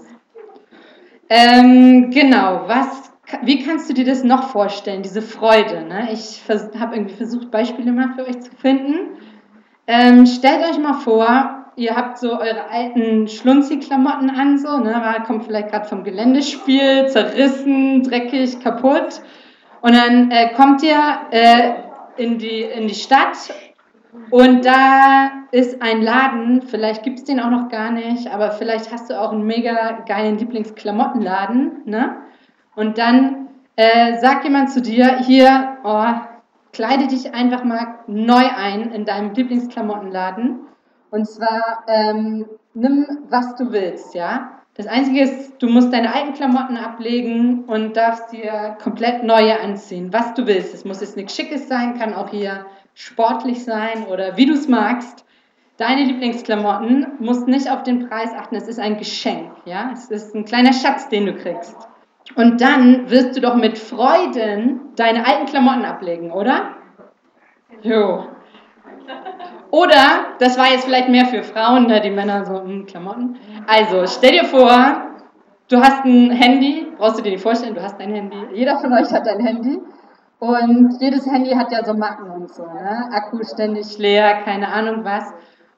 Ähm, 1.28 2.10
genau, 2.10 2.64
was, 2.66 3.12
wie 3.42 3.64
kannst 3.64 3.88
du 3.88 3.94
dir 3.94 4.04
das 4.04 4.22
noch 4.22 4.50
vorstellen, 4.50 5.02
diese 5.02 5.22
Freude? 5.22 5.82
Ne? 5.84 6.10
Ich 6.12 6.42
habe 6.78 6.96
irgendwie 6.96 7.14
versucht, 7.14 7.50
Beispiele 7.50 7.92
mal 7.92 8.12
für 8.14 8.26
euch 8.26 8.40
zu 8.40 8.50
finden. 8.56 9.16
Ähm, 9.86 10.26
stellt 10.26 10.62
euch 10.70 10.78
mal 10.78 10.94
vor, 10.94 11.72
ihr 11.76 11.96
habt 11.96 12.18
so 12.18 12.38
eure 12.38 12.68
alten 12.70 13.28
Schlunzi-Klamotten 13.28 14.30
an, 14.30 14.58
so, 14.58 14.78
ne? 14.78 15.22
kommt 15.26 15.44
vielleicht 15.44 15.70
gerade 15.70 15.88
vom 15.88 16.04
Geländespiel, 16.04 17.08
zerrissen, 17.08 18.02
dreckig, 18.02 18.60
kaputt. 18.60 19.22
Und 19.80 19.96
dann 19.96 20.30
äh, 20.30 20.52
kommt 20.54 20.82
ihr 20.82 20.98
äh, 21.30 21.72
in, 22.16 22.38
die, 22.38 22.60
in 22.60 22.86
die 22.86 22.94
Stadt 22.94 23.36
und 24.30 24.64
da 24.64 25.30
ist 25.52 25.80
ein 25.80 26.02
Laden, 26.02 26.62
vielleicht 26.62 27.02
gibt 27.02 27.18
es 27.18 27.24
den 27.24 27.40
auch 27.40 27.50
noch 27.50 27.68
gar 27.68 27.90
nicht, 27.90 28.30
aber 28.30 28.50
vielleicht 28.50 28.92
hast 28.92 29.08
du 29.08 29.18
auch 29.18 29.32
einen 29.32 29.46
mega 29.46 30.02
geilen 30.06 30.38
Lieblingsklamottenladen. 30.38 31.82
Ne? 31.86 32.16
Und 32.74 32.98
dann 32.98 33.48
äh, 33.76 34.18
sagt 34.18 34.44
jemand 34.44 34.70
zu 34.70 34.82
dir, 34.82 35.18
hier, 35.20 35.78
oh, 35.82 36.06
kleide 36.72 37.06
dich 37.06 37.34
einfach 37.34 37.64
mal 37.64 38.00
neu 38.06 38.44
ein 38.54 38.92
in 38.92 39.06
deinem 39.06 39.32
Lieblingsklamottenladen. 39.32 40.60
Und 41.10 41.26
zwar 41.26 41.84
ähm, 41.88 42.46
nimm, 42.74 43.06
was 43.28 43.56
du 43.56 43.72
willst, 43.72 44.14
ja. 44.14 44.58
Das 44.74 44.86
Einzige 44.86 45.20
ist, 45.20 45.62
du 45.62 45.68
musst 45.68 45.92
deine 45.92 46.14
alten 46.14 46.32
Klamotten 46.32 46.78
ablegen 46.78 47.64
und 47.64 47.94
darfst 47.94 48.32
dir 48.32 48.78
komplett 48.82 49.22
neue 49.22 49.60
anziehen, 49.60 50.14
was 50.14 50.32
du 50.32 50.46
willst. 50.46 50.72
Es 50.72 50.86
muss 50.86 51.02
jetzt 51.02 51.16
nichts 51.16 51.36
Schickes 51.36 51.68
sein, 51.68 51.98
kann 51.98 52.14
auch 52.14 52.30
hier 52.30 52.64
sportlich 52.94 53.64
sein 53.64 54.06
oder 54.10 54.36
wie 54.36 54.46
du 54.46 54.54
es 54.54 54.68
magst. 54.68 55.24
Deine 55.76 56.04
Lieblingsklamotten 56.04 57.06
musst 57.18 57.48
nicht 57.48 57.70
auf 57.70 57.82
den 57.82 58.08
Preis 58.08 58.30
achten, 58.34 58.56
es 58.56 58.68
ist 58.68 58.78
ein 58.78 58.98
Geschenk, 58.98 59.50
ja. 59.64 59.90
Es 59.92 60.10
ist 60.10 60.34
ein 60.34 60.44
kleiner 60.44 60.72
Schatz, 60.72 61.08
den 61.08 61.26
du 61.26 61.34
kriegst. 61.34 61.76
Und 62.36 62.60
dann 62.60 63.10
wirst 63.10 63.36
du 63.36 63.40
doch 63.40 63.56
mit 63.56 63.78
Freuden 63.78 64.80
deine 64.96 65.26
alten 65.26 65.46
Klamotten 65.46 65.84
ablegen, 65.84 66.30
oder? 66.30 66.76
Jo. 67.82 68.26
Oder, 69.70 70.26
das 70.38 70.58
war 70.58 70.70
jetzt 70.70 70.84
vielleicht 70.84 71.08
mehr 71.08 71.26
für 71.26 71.42
Frauen, 71.42 71.86
ne, 71.86 72.00
die 72.00 72.10
Männer 72.10 72.44
so, 72.44 72.62
hm, 72.62 72.86
Klamotten. 72.86 73.38
Also, 73.66 74.06
stell 74.06 74.32
dir 74.32 74.44
vor, 74.44 74.70
du 75.68 75.80
hast 75.80 76.04
ein 76.04 76.30
Handy, 76.30 76.86
brauchst 76.96 77.18
du 77.18 77.22
dir 77.22 77.32
nicht 77.32 77.42
vorstellen, 77.42 77.74
du 77.74 77.82
hast 77.82 77.98
ein 77.98 78.12
Handy. 78.12 78.36
Jeder 78.52 78.78
von 78.78 78.92
euch 78.92 79.10
hat 79.10 79.26
ein 79.26 79.40
Handy. 79.40 79.80
Und 80.42 81.00
jedes 81.00 81.24
Handy 81.24 81.50
hat 81.50 81.70
ja 81.70 81.84
so 81.84 81.94
Macken 81.94 82.28
und 82.28 82.52
so, 82.52 82.64
ne? 82.64 83.08
Akku 83.12 83.38
ständig 83.44 83.96
leer, 83.98 84.42
keine 84.44 84.72
Ahnung 84.72 85.04
was. 85.04 85.32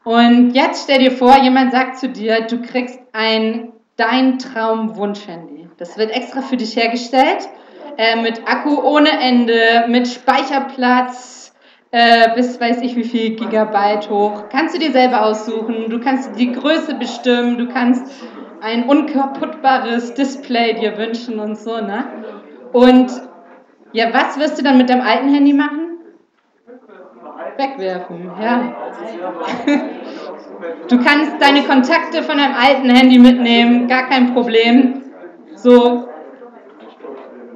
Und 0.05 0.53
jetzt 0.53 0.85
stell 0.85 1.01
dir 1.01 1.11
vor, 1.11 1.37
jemand 1.43 1.71
sagt 1.71 1.99
zu 1.99 2.09
dir, 2.09 2.47
du 2.47 2.63
kriegst 2.63 2.99
ein 3.13 3.75
dein 3.97 4.39
Traum-Wunsch-Handy. 4.39 5.69
Das 5.77 5.99
wird 5.99 6.13
extra 6.13 6.41
für 6.41 6.57
dich 6.57 6.77
hergestellt, 6.77 7.47
äh, 7.99 8.17
mit 8.23 8.49
Akku 8.49 8.81
ohne 8.81 9.11
Ende, 9.11 9.85
mit 9.89 10.09
Speicherplatz, 10.09 11.53
äh, 11.91 12.35
bis 12.35 12.59
weiß 12.59 12.81
ich 12.81 12.97
wie 12.97 13.05
viel 13.05 13.37
Gigabyte 13.37 14.09
hoch. 14.09 14.45
Kannst 14.49 14.75
du 14.75 14.79
dir 14.79 14.93
selber 14.93 15.27
aussuchen, 15.27 15.91
du 15.91 16.01
kannst 16.01 16.39
die 16.39 16.53
Größe 16.53 16.95
bestimmen, 16.95 17.59
du 17.59 17.69
kannst 17.69 18.11
ein 18.63 18.89
unkaputtbares 18.89 20.15
Display 20.15 20.73
dir 20.73 20.97
wünschen 20.97 21.39
und 21.39 21.59
so, 21.59 21.83
ne? 21.83 22.07
Und 22.73 23.11
ja, 23.95 24.13
was 24.13 24.39
wirst 24.39 24.59
du 24.59 24.65
dann 24.65 24.77
mit 24.77 24.91
deinem 24.91 25.03
alten 25.03 25.33
Handy 25.33 25.53
machen? 25.53 25.99
Wegwerfen, 27.57 28.31
ja. 28.41 28.75
Du 30.89 30.99
kannst 31.03 31.41
deine 31.41 31.63
Kontakte 31.63 32.25
von 32.25 32.37
deinem 32.37 32.55
alten 32.55 32.91
Handy 32.91 33.21
mitnehmen, 33.21 33.87
gar 33.87 34.09
kein 34.09 34.35
Problem. 34.35 35.05
So, 35.55 36.09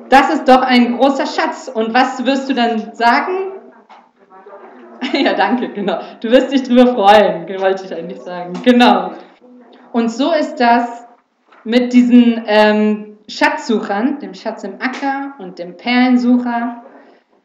das 0.09 0.33
ist 0.33 0.49
doch 0.49 0.63
ein 0.63 0.97
großer 0.97 1.27
Schatz. 1.27 1.69
Und 1.75 1.93
was 1.93 2.25
wirst 2.25 2.49
du 2.49 2.55
dann 2.55 2.95
sagen? 2.95 3.53
ja, 5.13 5.35
danke, 5.35 5.71
genau. 5.71 5.99
Du 6.21 6.31
wirst 6.31 6.53
dich 6.53 6.63
drüber 6.63 6.87
freuen, 6.95 7.49
wollte 7.61 7.85
ich 7.85 7.95
eigentlich 7.95 8.21
sagen. 8.21 8.53
Genau. 8.63 9.11
Und 9.91 10.11
so 10.11 10.33
ist 10.33 10.57
das 10.57 11.05
mit 11.65 11.93
diesen 11.93 12.45
ähm, 12.47 13.08
Schatzsuchern, 13.29 14.19
dem 14.21 14.35
Schatz 14.35 14.65
im 14.65 14.81
Acker 14.81 15.35
und 15.39 15.59
dem 15.59 15.77
Perlensucher, 15.77 16.83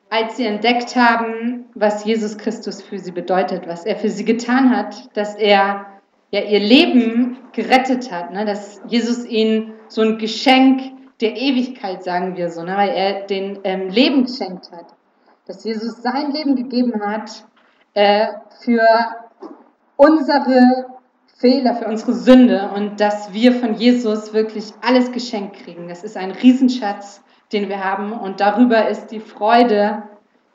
als 0.09 0.37
sie 0.37 0.45
entdeckt 0.45 0.95
haben, 0.95 1.65
was 1.73 2.05
Jesus 2.05 2.37
Christus 2.37 2.81
für 2.81 2.99
sie 2.99 3.11
bedeutet, 3.11 3.67
was 3.67 3.85
er 3.85 3.95
für 3.95 4.09
sie 4.09 4.25
getan 4.25 4.75
hat, 4.75 5.15
dass 5.17 5.35
er 5.35 5.87
ja 6.31 6.41
ihr 6.41 6.59
Leben 6.59 7.37
gerettet 7.51 8.11
hat, 8.11 8.31
ne? 8.31 8.45
dass 8.45 8.81
Jesus 8.87 9.25
ihnen 9.25 9.73
so 9.87 10.01
ein 10.01 10.17
Geschenk 10.17 10.81
der 11.19 11.35
Ewigkeit, 11.35 12.03
sagen 12.03 12.37
wir 12.37 12.49
so, 12.49 12.63
ne? 12.63 12.75
weil 12.77 12.89
er 12.89 13.27
den 13.27 13.59
ähm, 13.63 13.89
Leben 13.89 14.25
geschenkt 14.25 14.71
hat, 14.71 14.85
dass 15.45 15.63
Jesus 15.63 16.01
sein 16.01 16.31
Leben 16.31 16.55
gegeben 16.55 17.01
hat 17.05 17.45
äh, 17.93 18.27
für 18.63 18.87
unsere 19.95 20.92
Fehler, 21.37 21.75
für 21.75 21.87
unsere 21.87 22.13
Sünde 22.13 22.71
und 22.75 22.99
dass 22.99 23.33
wir 23.33 23.53
von 23.53 23.73
Jesus 23.73 24.33
wirklich 24.33 24.65
alles 24.81 25.11
geschenkt 25.11 25.57
kriegen. 25.57 25.87
Das 25.87 26.03
ist 26.03 26.15
ein 26.15 26.31
Riesenschatz, 26.31 27.21
den 27.51 27.69
wir 27.69 27.83
haben 27.83 28.13
und 28.13 28.39
darüber 28.39 28.87
ist 28.87 29.07
die 29.07 29.19
Freude, 29.19 30.03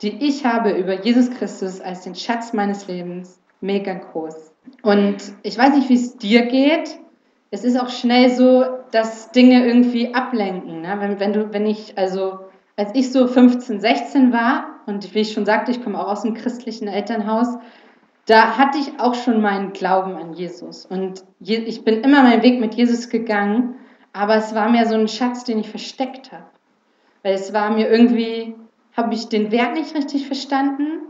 die 0.01 0.25
ich 0.25 0.45
habe 0.45 0.71
über 0.71 1.03
Jesus 1.03 1.29
Christus 1.31 1.81
als 1.81 2.01
den 2.01 2.15
Schatz 2.15 2.53
meines 2.53 2.87
Lebens 2.87 3.39
mega 3.61 3.93
groß. 3.93 4.51
Und 4.81 5.17
ich 5.43 5.57
weiß 5.57 5.75
nicht, 5.75 5.89
wie 5.89 5.95
es 5.95 6.17
dir 6.17 6.45
geht. 6.45 6.97
Es 7.51 7.63
ist 7.63 7.79
auch 7.79 7.89
schnell 7.89 8.29
so, 8.29 8.63
dass 8.91 9.31
Dinge 9.31 9.65
irgendwie 9.65 10.13
ablenken. 10.13 10.81
Ne? 10.81 10.95
Wenn, 10.99 11.19
wenn, 11.19 11.33
du, 11.33 11.53
wenn 11.53 11.65
ich, 11.65 11.97
also 11.97 12.39
als 12.77 12.91
ich 12.93 13.11
so 13.11 13.27
15, 13.27 13.81
16 13.81 14.31
war 14.31 14.79
und 14.85 15.13
wie 15.13 15.19
ich 15.19 15.33
schon 15.33 15.45
sagte, 15.45 15.71
ich 15.71 15.83
komme 15.83 15.99
auch 15.99 16.07
aus 16.07 16.23
einem 16.23 16.35
christlichen 16.35 16.87
Elternhaus, 16.87 17.57
da 18.29 18.57
hatte 18.57 18.77
ich 18.77 18.99
auch 18.99 19.15
schon 19.15 19.41
meinen 19.41 19.73
Glauben 19.73 20.15
an 20.15 20.33
Jesus. 20.33 20.85
Und 20.85 21.23
ich 21.39 21.83
bin 21.83 22.03
immer 22.03 22.21
meinen 22.21 22.43
Weg 22.43 22.59
mit 22.59 22.75
Jesus 22.75 23.09
gegangen, 23.09 23.75
aber 24.13 24.35
es 24.35 24.53
war 24.53 24.69
mir 24.69 24.85
so 24.85 24.93
ein 24.93 25.07
Schatz, 25.07 25.45
den 25.45 25.57
ich 25.57 25.69
versteckt 25.69 26.31
habe. 26.31 26.45
Weil 27.23 27.33
es 27.33 27.53
war 27.53 27.71
mir 27.71 27.89
irgendwie, 27.89 28.55
habe 28.95 29.15
ich 29.15 29.29
den 29.29 29.51
Wert 29.51 29.73
nicht 29.73 29.95
richtig 29.95 30.27
verstanden 30.27 31.01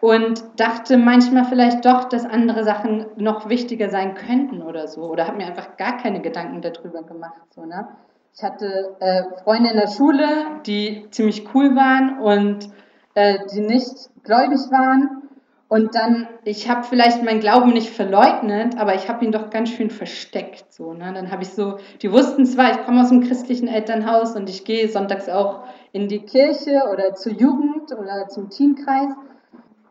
und 0.00 0.42
dachte 0.56 0.98
manchmal 0.98 1.44
vielleicht 1.44 1.84
doch, 1.84 2.04
dass 2.04 2.24
andere 2.24 2.64
Sachen 2.64 3.06
noch 3.16 3.48
wichtiger 3.48 3.88
sein 3.88 4.14
könnten 4.14 4.60
oder 4.60 4.88
so. 4.88 5.02
Oder 5.02 5.28
habe 5.28 5.36
mir 5.36 5.46
einfach 5.46 5.76
gar 5.76 5.98
keine 5.98 6.20
Gedanken 6.20 6.62
darüber 6.62 7.04
gemacht. 7.04 7.42
So, 7.50 7.64
ne? 7.64 7.86
Ich 8.34 8.42
hatte 8.42 8.96
äh, 8.98 9.22
Freunde 9.44 9.70
in 9.70 9.76
der 9.76 9.88
Schule, 9.88 10.26
die 10.66 11.06
ziemlich 11.10 11.54
cool 11.54 11.76
waren 11.76 12.18
und 12.18 12.70
äh, 13.14 13.38
die 13.54 13.60
nicht 13.60 14.10
gläubig 14.24 14.58
waren. 14.70 15.25
Und 15.68 15.96
dann, 15.96 16.28
ich 16.44 16.68
habe 16.68 16.84
vielleicht 16.84 17.24
meinen 17.24 17.40
Glauben 17.40 17.72
nicht 17.72 17.90
verleugnet, 17.90 18.78
aber 18.78 18.94
ich 18.94 19.08
habe 19.08 19.24
ihn 19.24 19.32
doch 19.32 19.50
ganz 19.50 19.70
schön 19.70 19.90
versteckt. 19.90 20.72
So, 20.72 20.92
ne? 20.92 21.12
Dann 21.12 21.32
habe 21.32 21.42
ich 21.42 21.50
so, 21.50 21.78
die 22.02 22.12
wussten 22.12 22.46
zwar, 22.46 22.70
ich 22.70 22.84
komme 22.84 23.00
aus 23.00 23.10
einem 23.10 23.24
christlichen 23.24 23.66
Elternhaus 23.66 24.36
und 24.36 24.48
ich 24.48 24.64
gehe 24.64 24.88
sonntags 24.88 25.28
auch 25.28 25.64
in 25.90 26.06
die 26.06 26.20
Kirche 26.20 26.82
oder 26.92 27.14
zur 27.14 27.32
Jugend 27.32 27.90
oder 27.92 28.28
zum 28.28 28.48
Teamkreis, 28.48 29.08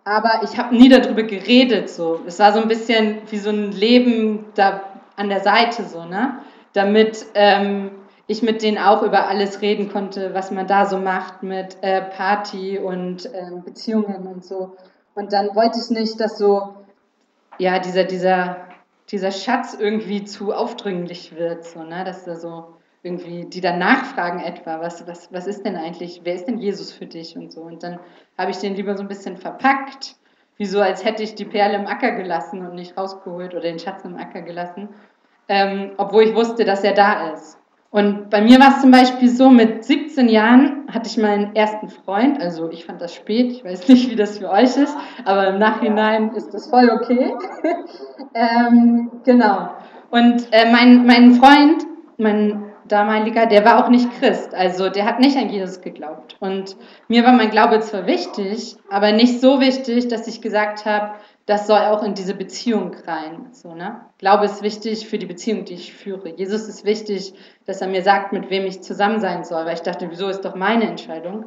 aber 0.05 0.41
ich 0.44 0.58
habe 0.58 0.75
nie 0.75 0.88
darüber 0.88 1.24
geredet. 1.24 1.89
So. 1.89 2.22
Es 2.25 2.39
war 2.39 2.53
so 2.53 2.62
ein 2.62 2.70
bisschen 2.70 3.17
wie 3.29 3.38
so 3.38 3.50
ein 3.50 3.74
Leben 3.74 4.46
da 4.55 4.82
an 5.17 5.27
der 5.27 5.41
Seite, 5.41 5.84
so, 5.84 6.05
ne? 6.05 6.39
damit 6.72 7.25
ähm, 7.36 7.91
ich 8.27 8.41
mit 8.41 8.62
denen 8.62 8.77
auch 8.77 9.03
über 9.03 9.27
alles 9.27 9.62
reden 9.62 9.89
konnte, 9.89 10.34
was 10.34 10.51
man 10.51 10.67
da 10.67 10.86
so 10.86 10.98
macht 10.98 11.44
mit 11.44 11.77
äh, 11.82 12.01
Party 12.01 12.79
und 12.79 13.25
äh, 13.25 13.51
Beziehungen 13.63 14.27
und 14.27 14.46
so. 14.46 14.75
Und 15.16 15.32
dann 15.32 15.56
wollte 15.56 15.80
ich 15.80 15.90
nicht, 15.90 16.20
dass 16.20 16.38
so, 16.38 16.76
ja, 17.58 17.80
dieser, 17.80 18.04
dieser, 18.04 18.68
dieser 19.10 19.32
Schatz 19.32 19.74
irgendwie 19.74 20.26
zu 20.26 20.54
aufdringlich 20.54 21.36
wird, 21.36 21.64
so, 21.64 21.84
ne? 21.84 22.04
dass 22.04 22.26
da 22.26 22.36
so 22.36 22.76
irgendwie, 23.02 23.46
die 23.46 23.62
dann 23.62 23.80
nachfragen 23.80 24.42
etwa, 24.42 24.82
was, 24.82 25.08
was, 25.08 25.32
was 25.32 25.48
ist 25.48 25.66
denn 25.66 25.78
eigentlich, 25.78 26.22
wer 26.24 26.36
ist 26.36 26.46
denn 26.46 26.58
Jesus 26.58 26.92
für 26.92 27.06
dich 27.06 27.38
und 27.38 27.54
so. 27.54 27.62
Und 27.62 27.84
dann 27.84 28.00
habe 28.38 28.52
ich 28.52 28.58
den 28.58 28.76
lieber 28.76 28.98
so 28.98 29.04
ein 29.04 29.08
bisschen 29.08 29.38
verpackt, 29.38 30.16
wie 30.58 30.66
so, 30.66 30.82
als 30.82 31.06
hätte 31.06 31.24
ich 31.24 31.36
die 31.36 31.46
Perle 31.46 31.76
im 31.76 31.88
Acker 31.88 32.12
gelassen 32.12 32.66
und 32.66 32.76
nicht 32.76 32.98
rausgeholt 32.98 33.54
oder 33.54 33.62
den 33.62 33.80
Schatz 33.80 34.04
im 34.04 34.18
Acker 34.18 34.42
gelassen, 34.42 34.90
ähm, 35.48 35.92
obwohl 35.98 36.24
ich 36.24 36.36
wusste, 36.36 36.66
dass 36.66 36.84
er 36.84 36.94
da 36.94 37.32
ist. 37.32 37.58
Und 37.96 38.30
bei 38.30 38.42
mir 38.42 38.60
war 38.60 38.75
es 38.75 38.82
zum 38.82 38.92
Beispiel 38.92 39.30
so, 39.30 39.50
mit 39.50 39.86
17 39.86 40.28
Jahren 40.28 40.84
hatte 40.92 41.08
ich 41.08 41.18
meinen 41.18 41.56
ersten 41.56 41.88
Freund, 41.88 42.42
also 42.42 42.70
ich 42.70 42.84
fand 42.84 43.00
das 43.00 43.16
spät, 43.16 43.54
ich 43.54 43.64
weiß 43.64 43.88
nicht, 43.88 44.12
wie 44.12 44.18
das 44.18 44.38
für 44.38 44.50
euch 44.50 44.75
ist, 44.75 44.94
aber 45.24 45.48
im 45.48 45.60
Nachhinein 45.60 46.34
ist 46.36 46.54
das 46.54 46.68
voll 46.68 46.90
okay. 46.90 47.34
ähm, 48.34 49.12
genau. 49.24 49.70
Und 50.12 50.46
äh, 50.52 50.70
mein, 50.74 51.06
mein 51.06 51.36
Freund, 51.36 51.86
mein 52.18 52.66
damaliger, 52.86 53.46
der 53.46 53.64
war 53.64 53.82
auch 53.82 53.88
nicht 53.88 54.12
Christ, 54.20 54.54
also 54.54 54.90
der 54.90 55.06
hat 55.06 55.22
nicht 55.22 55.38
an 55.38 55.48
Jesus 55.48 55.80
geglaubt. 55.80 56.36
Und 56.42 56.75
mir 57.08 57.24
war 57.24 57.32
mein 57.32 57.50
Glaube 57.50 57.80
zwar 57.80 58.08
wichtig, 58.08 58.75
aber 58.90 59.14
nicht 59.14 59.40
so 59.40 59.62
wichtig, 59.62 60.10
dass 60.10 60.28
ich 60.28 60.42
gesagt 60.42 60.84
habe, 60.84 61.12
das 61.46 61.68
soll 61.68 61.80
auch 61.80 62.02
in 62.02 62.16
diese 62.16 62.34
Beziehung 62.34 62.96
rein. 63.06 63.48
So, 63.52 63.75
ne? 63.75 64.02
Glaube 64.18 64.46
ist 64.46 64.64
wichtig 64.64 65.08
für 65.08 65.20
die 65.20 65.28
Beziehung, 65.28 65.66
die 65.66 65.75
ich 65.75 65.94
führe. 65.94 66.30
Jesus 66.30 66.68
ist 66.68 66.86
wichtig, 66.86 67.34
dass 67.66 67.82
er 67.82 67.88
mir 67.88 68.02
sagt, 68.02 68.34
mit 68.34 68.50
wem 68.50 68.66
ich 68.66 68.82
zusammen 68.82 69.20
sein 69.20 69.44
soll, 69.44 69.66
weil 69.66 69.75
ich 69.75 69.82
dachte, 69.82 70.10
wieso 70.10 70.28
ist 70.28 70.42
doch 70.42 70.56
meine 70.56 70.88
Entscheidung? 70.88 71.46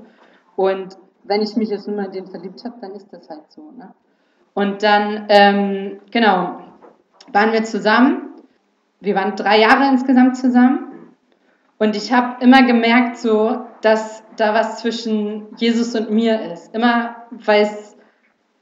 Und 0.55 0.97
wenn 1.25 1.43
ich 1.43 1.57
mich 1.57 1.69
jetzt 1.69 1.89
nur 1.89 1.97
mal 1.97 2.07
in 2.07 2.13
den 2.13 2.27
verliebt 2.29 2.65
habe, 2.65 2.77
dann 2.81 2.93
ist 2.93 3.13
das 3.13 3.29
halt 3.29 3.51
so. 3.51 3.73
Ne? 3.73 3.93
Und 4.55 4.83
dann, 4.83 5.27
ähm, 5.29 6.01
genau, 6.11 6.61
waren 7.33 7.53
wir 7.53 7.65
zusammen. 7.65 8.35
Wir 9.01 9.15
waren 9.15 9.37
drei 9.37 9.61
Jahre 9.61 9.89
insgesamt 9.89 10.37
zusammen. 10.37 11.15
Und 11.79 11.97
ich 11.97 12.13
habe 12.13 12.43
immer 12.43 12.63
gemerkt, 12.65 13.19
so, 13.19 13.67
dass 13.83 14.25
da 14.37 14.55
was 14.55 14.81
zwischen 14.81 15.47
Jesus 15.57 15.95
und 15.95 16.11
mir 16.11 16.53
ist. 16.53 16.75
Immer, 16.75 17.17
weil 17.31 17.63
es 17.63 17.97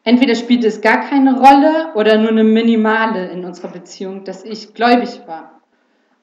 entweder 0.06 0.36
spielt 0.36 0.64
es 0.64 0.80
gar 0.80 1.00
keine 1.00 1.38
Rolle 1.38 1.92
oder 1.94 2.16
nur 2.16 2.30
eine 2.30 2.44
minimale 2.44 3.28
in 3.28 3.44
unserer 3.44 3.68
Beziehung, 3.68 4.24
dass 4.24 4.44
ich 4.44 4.72
gläubig 4.72 5.22
war. 5.26 5.60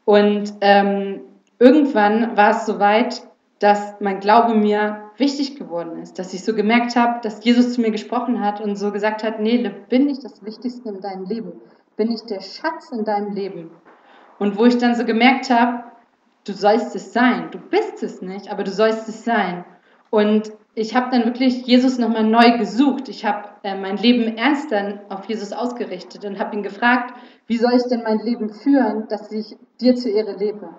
Und 0.06 0.54
ähm, 0.62 1.22
irgendwann 1.60 2.36
war 2.36 2.52
es 2.52 2.66
soweit, 2.66 3.22
dass 3.60 3.96
mein 4.00 4.20
Glaube 4.20 4.56
mir 4.56 5.12
wichtig 5.18 5.58
geworden 5.58 6.00
ist, 6.02 6.18
dass 6.18 6.34
ich 6.34 6.44
so 6.44 6.56
gemerkt 6.56 6.96
habe, 6.96 7.20
dass 7.22 7.44
Jesus 7.44 7.74
zu 7.74 7.82
mir 7.82 7.92
gesprochen 7.92 8.40
hat 8.40 8.62
und 8.62 8.78
so 8.78 8.92
gesagt 8.92 9.22
hat, 9.22 9.40
Nele, 9.40 9.70
bin 9.90 10.10
ich 10.10 10.20
das 10.20 10.44
Wichtigste 10.44 10.90
in 10.90 11.02
deinem 11.02 11.26
Leben? 11.26 11.52
Bin 11.98 12.12
ich 12.12 12.22
der 12.22 12.42
Schatz 12.42 12.90
in 12.92 13.04
deinem 13.04 13.34
Leben? 13.34 13.70
Und 14.40 14.58
wo 14.58 14.66
ich 14.66 14.78
dann 14.78 14.96
so 14.96 15.04
gemerkt 15.06 15.50
habe, 15.50 15.84
du 16.46 16.54
sollst 16.54 16.96
es 16.96 17.12
sein, 17.12 17.52
du 17.52 17.60
bist 17.60 18.02
es 18.02 18.22
nicht, 18.22 18.50
aber 18.50 18.64
du 18.64 18.72
sollst 18.72 19.10
es 19.10 19.26
sein. 19.26 19.66
Und 20.10 20.54
ich 20.74 20.96
habe 20.96 21.12
dann 21.12 21.26
wirklich 21.26 21.66
Jesus 21.66 21.98
nochmal 21.98 22.24
neu 22.24 22.58
gesucht. 22.58 23.08
Ich 23.10 23.26
habe 23.26 23.53
mein 23.64 23.98
Leben 23.98 24.38
ernst 24.38 24.72
dann 24.72 25.00
auf 25.10 25.26
Jesus 25.26 25.54
ausgerichtet 25.54 26.26
und 26.26 26.38
habe 26.38 26.56
ihn 26.56 26.64
gefragt, 26.64 27.14
wie 27.48 27.58
soll 27.58 27.74
ich 27.76 27.84
denn 27.84 28.04
mein 28.04 28.20
Leben 28.20 28.50
führen, 28.50 29.08
dass 29.08 29.32
ich 29.32 29.56
dir 29.80 29.96
zur 29.96 30.12
Ehre 30.12 30.36
lebe? 30.36 30.70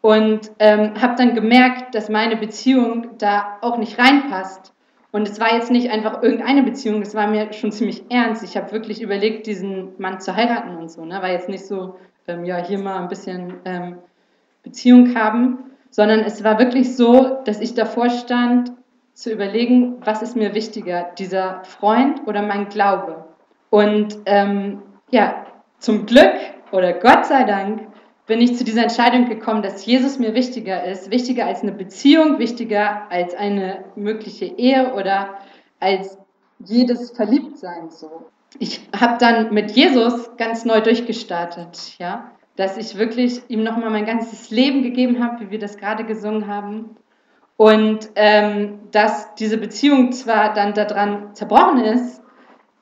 Und 0.00 0.50
ähm, 0.60 0.94
habe 1.00 1.16
dann 1.16 1.34
gemerkt, 1.34 1.94
dass 1.94 2.08
meine 2.08 2.36
Beziehung 2.36 3.18
da 3.18 3.58
auch 3.60 3.76
nicht 3.76 3.98
reinpasst. 3.98 4.72
Und 5.12 5.28
es 5.28 5.40
war 5.40 5.52
jetzt 5.52 5.72
nicht 5.72 5.90
einfach 5.90 6.22
irgendeine 6.22 6.62
Beziehung, 6.62 7.02
es 7.02 7.14
war 7.14 7.26
mir 7.26 7.52
schon 7.52 7.72
ziemlich 7.72 8.04
ernst. 8.10 8.44
Ich 8.44 8.56
habe 8.56 8.70
wirklich 8.70 9.02
überlegt, 9.02 9.46
diesen 9.46 9.94
Mann 9.98 10.20
zu 10.20 10.36
heiraten 10.36 10.76
und 10.76 10.90
so. 10.90 11.04
Ne? 11.04 11.20
War 11.20 11.30
jetzt 11.30 11.48
nicht 11.48 11.66
so, 11.66 11.96
ähm, 12.28 12.44
ja, 12.44 12.58
hier 12.58 12.78
mal 12.78 13.02
ein 13.02 13.08
bisschen 13.08 13.54
ähm, 13.64 13.98
Beziehung 14.62 15.16
haben, 15.16 15.58
sondern 15.90 16.20
es 16.20 16.44
war 16.44 16.60
wirklich 16.60 16.96
so, 16.96 17.42
dass 17.44 17.60
ich 17.60 17.74
davor 17.74 18.08
stand 18.10 18.70
zu 19.20 19.30
überlegen, 19.30 19.98
was 20.02 20.22
ist 20.22 20.34
mir 20.34 20.54
wichtiger, 20.54 21.10
dieser 21.18 21.62
Freund 21.64 22.26
oder 22.26 22.40
mein 22.40 22.70
Glaube. 22.70 23.26
Und 23.68 24.16
ähm, 24.24 24.80
ja, 25.10 25.44
zum 25.78 26.06
Glück 26.06 26.32
oder 26.72 26.94
Gott 26.94 27.26
sei 27.26 27.44
Dank 27.44 27.86
bin 28.26 28.40
ich 28.40 28.56
zu 28.56 28.64
dieser 28.64 28.82
Entscheidung 28.82 29.28
gekommen, 29.28 29.60
dass 29.60 29.84
Jesus 29.84 30.18
mir 30.18 30.32
wichtiger 30.32 30.84
ist, 30.84 31.10
wichtiger 31.10 31.44
als 31.44 31.60
eine 31.62 31.72
Beziehung, 31.72 32.38
wichtiger 32.38 33.10
als 33.10 33.34
eine 33.34 33.84
mögliche 33.94 34.46
Ehe 34.46 34.94
oder 34.94 35.34
als 35.80 36.16
jedes 36.64 37.10
Verliebtsein 37.10 37.90
so. 37.90 38.24
Ich 38.58 38.88
habe 38.98 39.18
dann 39.18 39.52
mit 39.52 39.72
Jesus 39.72 40.34
ganz 40.38 40.64
neu 40.64 40.80
durchgestartet, 40.80 41.98
ja, 41.98 42.30
dass 42.56 42.78
ich 42.78 42.96
wirklich 42.96 43.42
ihm 43.48 43.64
nochmal 43.64 43.90
mein 43.90 44.06
ganzes 44.06 44.50
Leben 44.50 44.82
gegeben 44.82 45.22
habe, 45.22 45.44
wie 45.44 45.50
wir 45.50 45.58
das 45.58 45.76
gerade 45.76 46.04
gesungen 46.04 46.46
haben 46.46 46.96
und 47.60 48.08
ähm, 48.14 48.88
dass 48.90 49.34
diese 49.34 49.58
Beziehung 49.58 50.12
zwar 50.12 50.54
dann 50.54 50.72
daran 50.72 51.34
zerbrochen 51.34 51.84
ist 51.84 52.22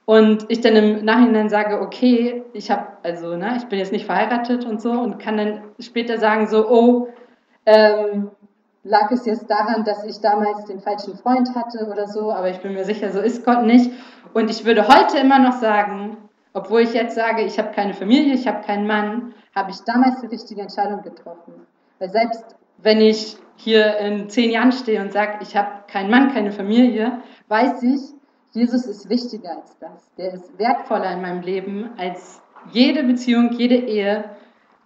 und 0.04 0.46
ich 0.48 0.60
dann 0.60 0.76
im 0.76 1.04
Nachhinein 1.04 1.48
sage, 1.48 1.80
okay, 1.80 2.44
ich 2.52 2.70
habe, 2.70 2.86
also, 3.02 3.34
ne, 3.34 3.56
ich 3.56 3.64
bin 3.64 3.80
jetzt 3.80 3.90
nicht 3.90 4.06
verheiratet 4.06 4.64
und 4.66 4.80
so 4.80 4.92
und 4.92 5.18
kann 5.18 5.36
dann 5.36 5.62
später 5.80 6.18
sagen, 6.18 6.46
so, 6.46 6.70
oh, 6.70 7.08
ähm, 7.66 8.30
lag 8.84 9.10
es 9.10 9.26
jetzt 9.26 9.50
daran, 9.50 9.82
dass 9.82 10.04
ich 10.04 10.20
damals 10.20 10.66
den 10.66 10.78
falschen 10.78 11.16
Freund 11.16 11.56
hatte 11.56 11.88
oder 11.90 12.06
so, 12.06 12.30
aber 12.30 12.48
ich 12.48 12.60
bin 12.60 12.74
mir 12.74 12.84
sicher, 12.84 13.10
so 13.10 13.18
ist 13.18 13.44
Gott 13.44 13.64
nicht. 13.64 13.90
Und 14.32 14.48
ich 14.48 14.64
würde 14.64 14.86
heute 14.86 15.18
immer 15.18 15.40
noch 15.40 15.54
sagen, 15.54 16.18
obwohl 16.52 16.82
ich 16.82 16.92
jetzt 16.92 17.16
sage, 17.16 17.42
ich 17.42 17.58
habe 17.58 17.72
keine 17.72 17.94
Familie, 17.94 18.32
ich 18.32 18.46
habe 18.46 18.64
keinen 18.64 18.86
Mann, 18.86 19.34
habe 19.56 19.72
ich 19.72 19.80
damals 19.80 20.20
die 20.20 20.28
richtige 20.28 20.60
Entscheidung 20.60 21.02
getroffen. 21.02 21.66
Weil 21.98 22.10
selbst 22.10 22.44
wenn 22.80 23.00
ich 23.00 23.38
hier 23.58 23.98
in 23.98 24.28
zehn 24.30 24.50
Jahren 24.50 24.72
stehe 24.72 25.00
und 25.00 25.12
sage, 25.12 25.38
ich 25.42 25.56
habe 25.56 25.84
keinen 25.88 26.10
Mann, 26.10 26.32
keine 26.32 26.52
Familie, 26.52 27.20
weiß 27.48 27.82
ich, 27.82 28.00
Jesus 28.52 28.86
ist 28.86 29.08
wichtiger 29.08 29.50
als 29.50 29.78
das. 29.78 30.14
Der 30.16 30.32
ist 30.32 30.58
wertvoller 30.58 31.12
in 31.12 31.20
meinem 31.20 31.42
Leben 31.42 31.90
als 31.98 32.40
jede 32.72 33.04
Beziehung, 33.04 33.52
jede 33.52 33.76
Ehe. 33.76 34.24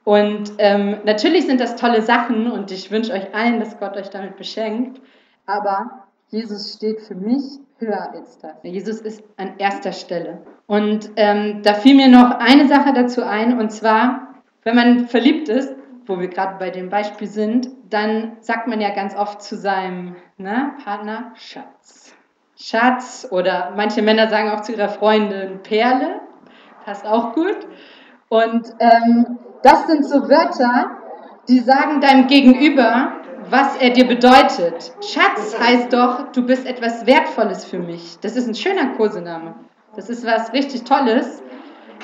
Und 0.05 0.53
ähm, 0.59 0.99
natürlich 1.05 1.47
sind 1.47 1.61
das 1.61 1.77
tolle 1.77 2.03
Sachen 2.03 2.51
und 2.51 2.73
ich 2.73 2.91
wünsche 2.91 3.13
euch 3.13 3.35
allen, 3.35 3.61
dass 3.61 3.79
Gott 3.79 3.97
euch 3.97 4.11
damit 4.11 4.37
beschenkt. 4.37 5.01
Aber 5.47 6.07
Jesus 6.29 6.75
steht 6.75 7.01
für 7.03 7.15
mich 7.15 7.43
höher 7.79 8.13
als 8.13 8.39
das. 8.39 8.53
Jesus 8.63 9.01
ist 9.01 9.23
an 9.37 9.55
erster 9.59 9.93
Stelle. 9.93 10.43
Und 10.67 11.11
ähm, 11.17 11.63
da 11.63 11.75
fiel 11.75 11.95
mir 11.95 12.09
noch 12.09 12.31
eine 12.39 12.67
Sache 12.67 12.93
dazu 12.95 13.23
ein, 13.23 13.59
und 13.59 13.71
zwar, 13.71 14.35
wenn 14.65 14.75
man 14.75 15.07
verliebt 15.07 15.49
ist, 15.49 15.75
wo 16.07 16.21
wir 16.21 16.29
gerade 16.29 16.59
bei 16.59 16.71
dem 16.71 16.89
Beispiel 16.89 17.29
sind, 17.29 17.69
dann 17.91 18.37
sagt 18.41 18.67
man 18.67 18.81
ja 18.81 18.91
ganz 18.91 19.15
oft 19.17 19.43
zu 19.43 19.57
seinem 19.57 20.17
ne, 20.37 20.73
Partner 20.85 21.33
Schatz. 21.35 22.15
Schatz 22.57 23.27
oder 23.31 23.73
manche 23.77 24.03
Männer 24.03 24.29
sagen 24.29 24.51
auch 24.51 24.61
zu 24.61 24.73
ihrer 24.73 24.89
Freundin 24.89 25.63
Perle, 25.63 26.21
passt 26.85 27.07
auch 27.07 27.35
gut. 27.35 27.57
Und 28.29 28.67
ähm, 28.79 29.39
das 29.63 29.87
sind 29.87 30.05
so 30.05 30.29
Wörter, 30.29 30.99
die 31.49 31.59
sagen 31.59 32.01
deinem 32.01 32.29
Gegenüber, 32.29 33.13
was 33.51 33.77
er 33.77 33.91
dir 33.91 34.07
bedeutet. 34.07 34.93
Schatz 35.01 35.59
heißt 35.59 35.93
doch, 35.93 36.33
du 36.33 36.47
bist 36.47 36.67
etwas 36.67 37.07
Wertvolles 37.07 37.65
für 37.65 37.79
mich. 37.79 38.19
Das 38.21 38.37
ist 38.37 38.47
ein 38.47 38.55
schöner 38.55 38.95
Kosename. 38.95 39.55
Das 39.97 40.09
ist 40.09 40.25
was 40.25 40.53
richtig 40.53 40.85
Tolles. 40.85 41.43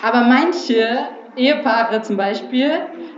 Aber 0.02 0.22
manche 0.22 1.08
Ehepaare 1.38 2.02
zum 2.02 2.16
Beispiel, 2.16 2.72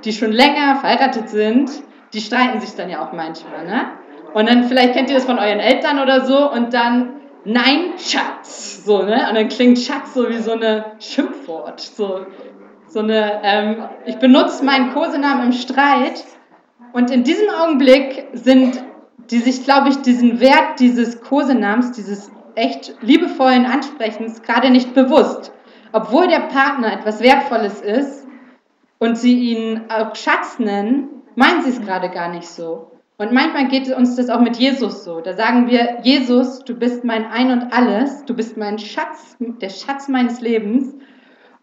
die 0.04 0.12
schon 0.12 0.32
länger 0.32 0.76
verheiratet 0.76 1.28
sind, 1.28 1.70
die 2.12 2.20
streiten 2.20 2.60
sich 2.60 2.74
dann 2.74 2.90
ja 2.90 3.04
auch 3.04 3.12
manchmal, 3.12 3.64
ne? 3.66 3.86
Und 4.34 4.48
dann 4.48 4.64
vielleicht 4.64 4.94
kennt 4.94 5.08
ihr 5.08 5.16
das 5.16 5.24
von 5.24 5.38
euren 5.38 5.58
Eltern 5.58 5.98
oder 5.98 6.24
so 6.24 6.50
und 6.50 6.72
dann 6.72 7.20
Nein, 7.44 7.94
Schatz, 7.96 8.84
so, 8.84 9.02
ne? 9.02 9.26
Und 9.28 9.34
dann 9.34 9.48
klingt 9.48 9.78
Schatz 9.78 10.12
so 10.12 10.28
wie 10.28 10.36
so 10.38 10.52
eine 10.52 10.92
Schimpfwort, 10.98 11.80
so, 11.80 12.26
so 12.86 12.98
eine, 12.98 13.40
ähm, 13.42 13.84
ich 14.04 14.16
benutze 14.16 14.62
meinen 14.62 14.92
Kosenamen 14.92 15.46
im 15.46 15.52
Streit 15.52 16.24
und 16.92 17.10
in 17.10 17.24
diesem 17.24 17.48
Augenblick 17.48 18.26
sind 18.34 18.84
die 19.30 19.38
sich, 19.38 19.64
glaube 19.64 19.90
ich, 19.90 20.02
diesen 20.02 20.40
Wert 20.40 20.80
dieses 20.80 21.20
Kosenamens, 21.20 21.92
dieses 21.92 22.30
echt 22.56 22.96
liebevollen 23.00 23.64
Ansprechens 23.64 24.42
gerade 24.42 24.70
nicht 24.70 24.92
bewusst. 24.92 25.52
Obwohl 25.92 26.28
der 26.28 26.40
Partner 26.40 26.92
etwas 26.92 27.20
Wertvolles 27.20 27.80
ist 27.80 28.26
und 28.98 29.16
sie 29.16 29.52
ihn 29.52 29.82
auch 29.88 30.14
Schatz 30.14 30.58
nennen, 30.58 31.08
meinen 31.34 31.62
sie 31.62 31.70
es 31.70 31.80
gerade 31.80 32.10
gar 32.10 32.28
nicht 32.28 32.48
so. 32.48 32.90
Und 33.18 33.32
manchmal 33.32 33.68
geht 33.68 33.94
uns 33.94 34.16
das 34.16 34.30
auch 34.30 34.40
mit 34.40 34.56
Jesus 34.56 35.04
so. 35.04 35.20
Da 35.20 35.34
sagen 35.34 35.66
wir, 35.66 35.98
Jesus, 36.02 36.60
du 36.60 36.74
bist 36.74 37.04
mein 37.04 37.26
Ein 37.26 37.50
und 37.50 37.72
alles, 37.72 38.24
du 38.24 38.34
bist 38.34 38.56
mein 38.56 38.78
Schatz, 38.78 39.36
der 39.38 39.68
Schatz 39.68 40.08
meines 40.08 40.40
Lebens. 40.40 40.94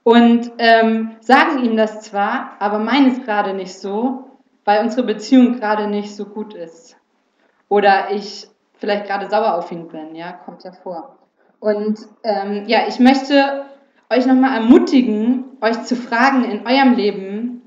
Und 0.03 0.51
ähm, 0.59 1.15
sagen 1.19 1.63
ihm 1.63 1.75
das 1.75 2.01
zwar, 2.01 2.51
aber 2.59 2.79
meinen 2.79 3.11
es 3.11 3.23
gerade 3.23 3.53
nicht 3.53 3.73
so, 3.73 4.25
weil 4.65 4.83
unsere 4.83 5.03
Beziehung 5.05 5.59
gerade 5.59 5.87
nicht 5.87 6.15
so 6.15 6.25
gut 6.25 6.53
ist. 6.53 6.95
Oder 7.69 8.11
ich 8.11 8.47
vielleicht 8.75 9.07
gerade 9.07 9.29
sauer 9.29 9.55
auf 9.55 9.71
ihn 9.71 9.87
bin, 9.87 10.15
ja, 10.15 10.31
kommt 10.33 10.63
ja 10.63 10.71
vor. 10.71 11.17
Und 11.59 11.99
ähm, 12.23 12.65
ja, 12.67 12.81
ich 12.87 12.99
möchte 12.99 13.65
euch 14.09 14.25
nochmal 14.25 14.55
ermutigen, 14.55 15.45
euch 15.61 15.83
zu 15.83 15.95
fragen 15.95 16.45
in 16.45 16.65
eurem 16.65 16.93
Leben, 16.93 17.61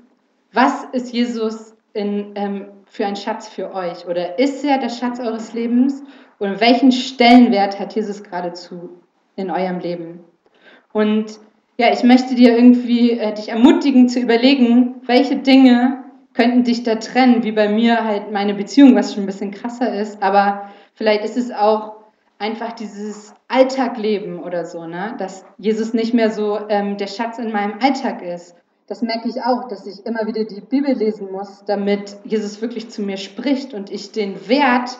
was 0.53 0.85
ist 0.91 1.13
Jesus 1.13 1.75
in, 1.93 2.31
ähm, 2.35 2.65
für 2.85 3.05
ein 3.05 3.15
Schatz 3.15 3.47
für 3.47 3.73
euch? 3.73 4.07
Oder 4.07 4.39
ist 4.39 4.63
er 4.63 4.77
der 4.77 4.89
Schatz 4.89 5.19
eures 5.19 5.53
Lebens? 5.53 6.03
Oder 6.39 6.59
welchen 6.59 6.91
Stellenwert 6.91 7.79
hat 7.79 7.95
Jesus 7.95 8.23
geradezu 8.23 8.89
in 9.35 9.51
eurem 9.51 9.79
Leben? 9.79 10.19
Und 10.91 11.39
ja, 11.77 11.91
ich 11.91 12.03
möchte 12.03 12.35
dir 12.35 12.55
irgendwie 12.55 13.11
äh, 13.11 13.33
dich 13.33 13.49
ermutigen 13.49 14.09
zu 14.09 14.19
überlegen, 14.19 14.95
welche 15.05 15.37
Dinge 15.37 16.03
könnten 16.33 16.63
dich 16.63 16.83
da 16.83 16.95
trennen, 16.95 17.43
wie 17.43 17.51
bei 17.51 17.69
mir 17.69 18.03
halt 18.03 18.31
meine 18.31 18.53
Beziehung, 18.53 18.95
was 18.95 19.13
schon 19.13 19.23
ein 19.23 19.27
bisschen 19.27 19.51
krasser 19.51 19.93
ist, 19.93 20.21
aber 20.21 20.69
vielleicht 20.93 21.23
ist 21.25 21.37
es 21.37 21.51
auch 21.51 22.00
einfach 22.41 22.73
dieses 22.73 23.35
Alltagleben 23.47 24.39
oder 24.39 24.65
so, 24.65 24.87
ne? 24.87 25.15
dass 25.19 25.45
Jesus 25.59 25.93
nicht 25.93 26.13
mehr 26.13 26.31
so 26.31 26.59
ähm, 26.69 26.97
der 26.97 27.07
Schatz 27.07 27.37
in 27.37 27.51
meinem 27.51 27.79
Alltag 27.79 28.23
ist, 28.23 28.55
das 28.87 29.03
merke 29.03 29.29
ich 29.29 29.41
auch, 29.43 29.67
dass 29.67 29.85
ich 29.85 30.05
immer 30.05 30.25
wieder 30.25 30.43
die 30.43 30.59
Bibel 30.59 30.93
lesen 30.93 31.31
muss, 31.31 31.63
damit 31.65 32.17
Jesus 32.25 32.61
wirklich 32.61 32.89
zu 32.89 33.03
mir 33.03 33.17
spricht 33.17 33.73
und 33.73 33.91
ich 33.91 34.11
den 34.11 34.49
Wert 34.49 34.97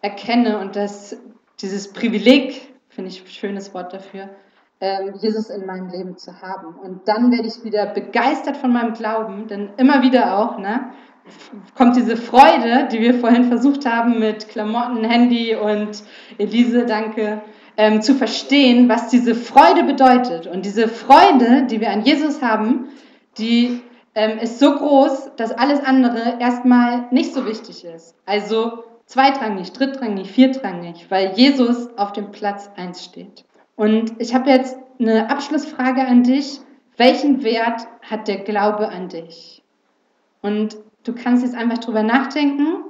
erkenne 0.00 0.60
und 0.60 0.76
das, 0.76 1.16
dieses 1.60 1.92
Privileg, 1.92 2.72
finde 2.88 3.10
ich 3.10 3.22
ein 3.22 3.26
schönes 3.26 3.74
Wort 3.74 3.92
dafür, 3.92 4.30
ähm, 4.80 5.14
Jesus 5.20 5.50
in 5.50 5.66
meinem 5.66 5.88
Leben 5.88 6.16
zu 6.16 6.40
haben. 6.40 6.76
Und 6.76 7.08
dann 7.08 7.32
werde 7.32 7.48
ich 7.48 7.64
wieder 7.64 7.86
begeistert 7.86 8.56
von 8.56 8.72
meinem 8.72 8.94
Glauben, 8.94 9.48
denn 9.48 9.70
immer 9.76 10.02
wieder 10.02 10.38
auch, 10.38 10.58
ne, 10.58 10.92
kommt 11.74 11.96
diese 11.96 12.16
Freude, 12.16 12.88
die 12.90 13.00
wir 13.00 13.14
vorhin 13.14 13.44
versucht 13.44 13.86
haben 13.86 14.18
mit 14.18 14.48
Klamotten, 14.48 15.04
Handy 15.04 15.54
und 15.54 16.02
Elise, 16.38 16.86
danke, 16.86 17.42
ähm, 17.76 18.02
zu 18.02 18.14
verstehen, 18.14 18.88
was 18.88 19.08
diese 19.08 19.34
Freude 19.34 19.84
bedeutet. 19.84 20.46
Und 20.46 20.64
diese 20.64 20.88
Freude, 20.88 21.66
die 21.70 21.80
wir 21.80 21.90
an 21.90 22.02
Jesus 22.02 22.42
haben, 22.42 22.88
die 23.38 23.80
ähm, 24.14 24.38
ist 24.38 24.58
so 24.58 24.74
groß, 24.74 25.30
dass 25.36 25.52
alles 25.52 25.80
andere 25.84 26.38
erstmal 26.40 27.06
nicht 27.12 27.32
so 27.32 27.46
wichtig 27.46 27.84
ist. 27.84 28.16
Also 28.26 28.84
zweitrangig, 29.06 29.72
drittrangig, 29.72 30.30
viertrangig, 30.30 31.06
weil 31.08 31.32
Jesus 31.36 31.88
auf 31.96 32.12
dem 32.12 32.32
Platz 32.32 32.68
1 32.76 33.04
steht. 33.04 33.44
Und 33.76 34.12
ich 34.18 34.34
habe 34.34 34.50
jetzt 34.50 34.76
eine 34.98 35.30
Abschlussfrage 35.30 36.04
an 36.04 36.24
dich. 36.24 36.60
Welchen 36.96 37.44
Wert 37.44 37.82
hat 38.02 38.26
der 38.26 38.38
Glaube 38.38 38.88
an 38.88 39.08
dich? 39.08 39.62
Und 40.42 40.76
du 41.08 41.14
kannst 41.14 41.42
jetzt 41.42 41.54
einfach 41.54 41.78
drüber 41.78 42.02
nachdenken. 42.02 42.84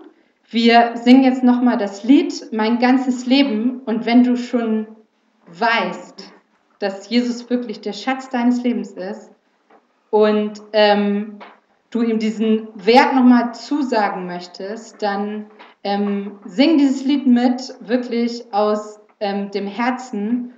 Wir 0.50 0.92
singen 0.96 1.24
jetzt 1.24 1.44
nochmal 1.44 1.78
das 1.78 2.04
Lied 2.04 2.48
Mein 2.52 2.78
ganzes 2.78 3.26
Leben. 3.26 3.80
Und 3.86 4.06
wenn 4.06 4.24
du 4.24 4.36
schon 4.36 4.88
weißt, 5.46 6.32
dass 6.78 7.08
Jesus 7.08 7.48
wirklich 7.48 7.80
der 7.80 7.92
Schatz 7.92 8.28
deines 8.28 8.62
Lebens 8.62 8.92
ist, 8.92 9.30
und 10.10 10.62
ähm, 10.72 11.38
du 11.90 12.02
ihm 12.02 12.18
diesen 12.18 12.68
Wert 12.74 13.14
nochmal 13.14 13.54
zusagen 13.54 14.26
möchtest, 14.26 15.02
dann 15.02 15.46
ähm, 15.84 16.38
sing 16.44 16.78
dieses 16.78 17.04
Lied 17.04 17.26
mit, 17.26 17.74
wirklich 17.80 18.52
aus 18.52 19.00
ähm, 19.20 19.50
dem 19.50 19.66
Herzen, 19.66 20.54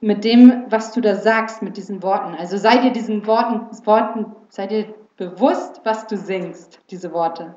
mit 0.00 0.24
dem, 0.24 0.64
was 0.68 0.92
du 0.92 1.00
da 1.00 1.14
sagst, 1.14 1.62
mit 1.62 1.78
diesen 1.78 2.02
Worten. 2.02 2.34
Also 2.34 2.58
sei 2.58 2.76
dir 2.78 2.92
diesen 2.92 3.26
Worten, 3.26 3.66
Worten, 3.86 4.26
sei 4.50 4.66
dir 4.66 4.94
bewusst, 5.16 5.80
was 5.84 6.06
du 6.06 6.16
singst, 6.16 6.80
diese 6.90 7.12
Worte. 7.12 7.54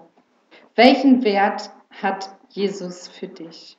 Welchen 0.76 1.24
Wert 1.24 1.72
hat 1.89 2.36
Jesus 2.50 3.08
für 3.08 3.28
dich? 3.28 3.78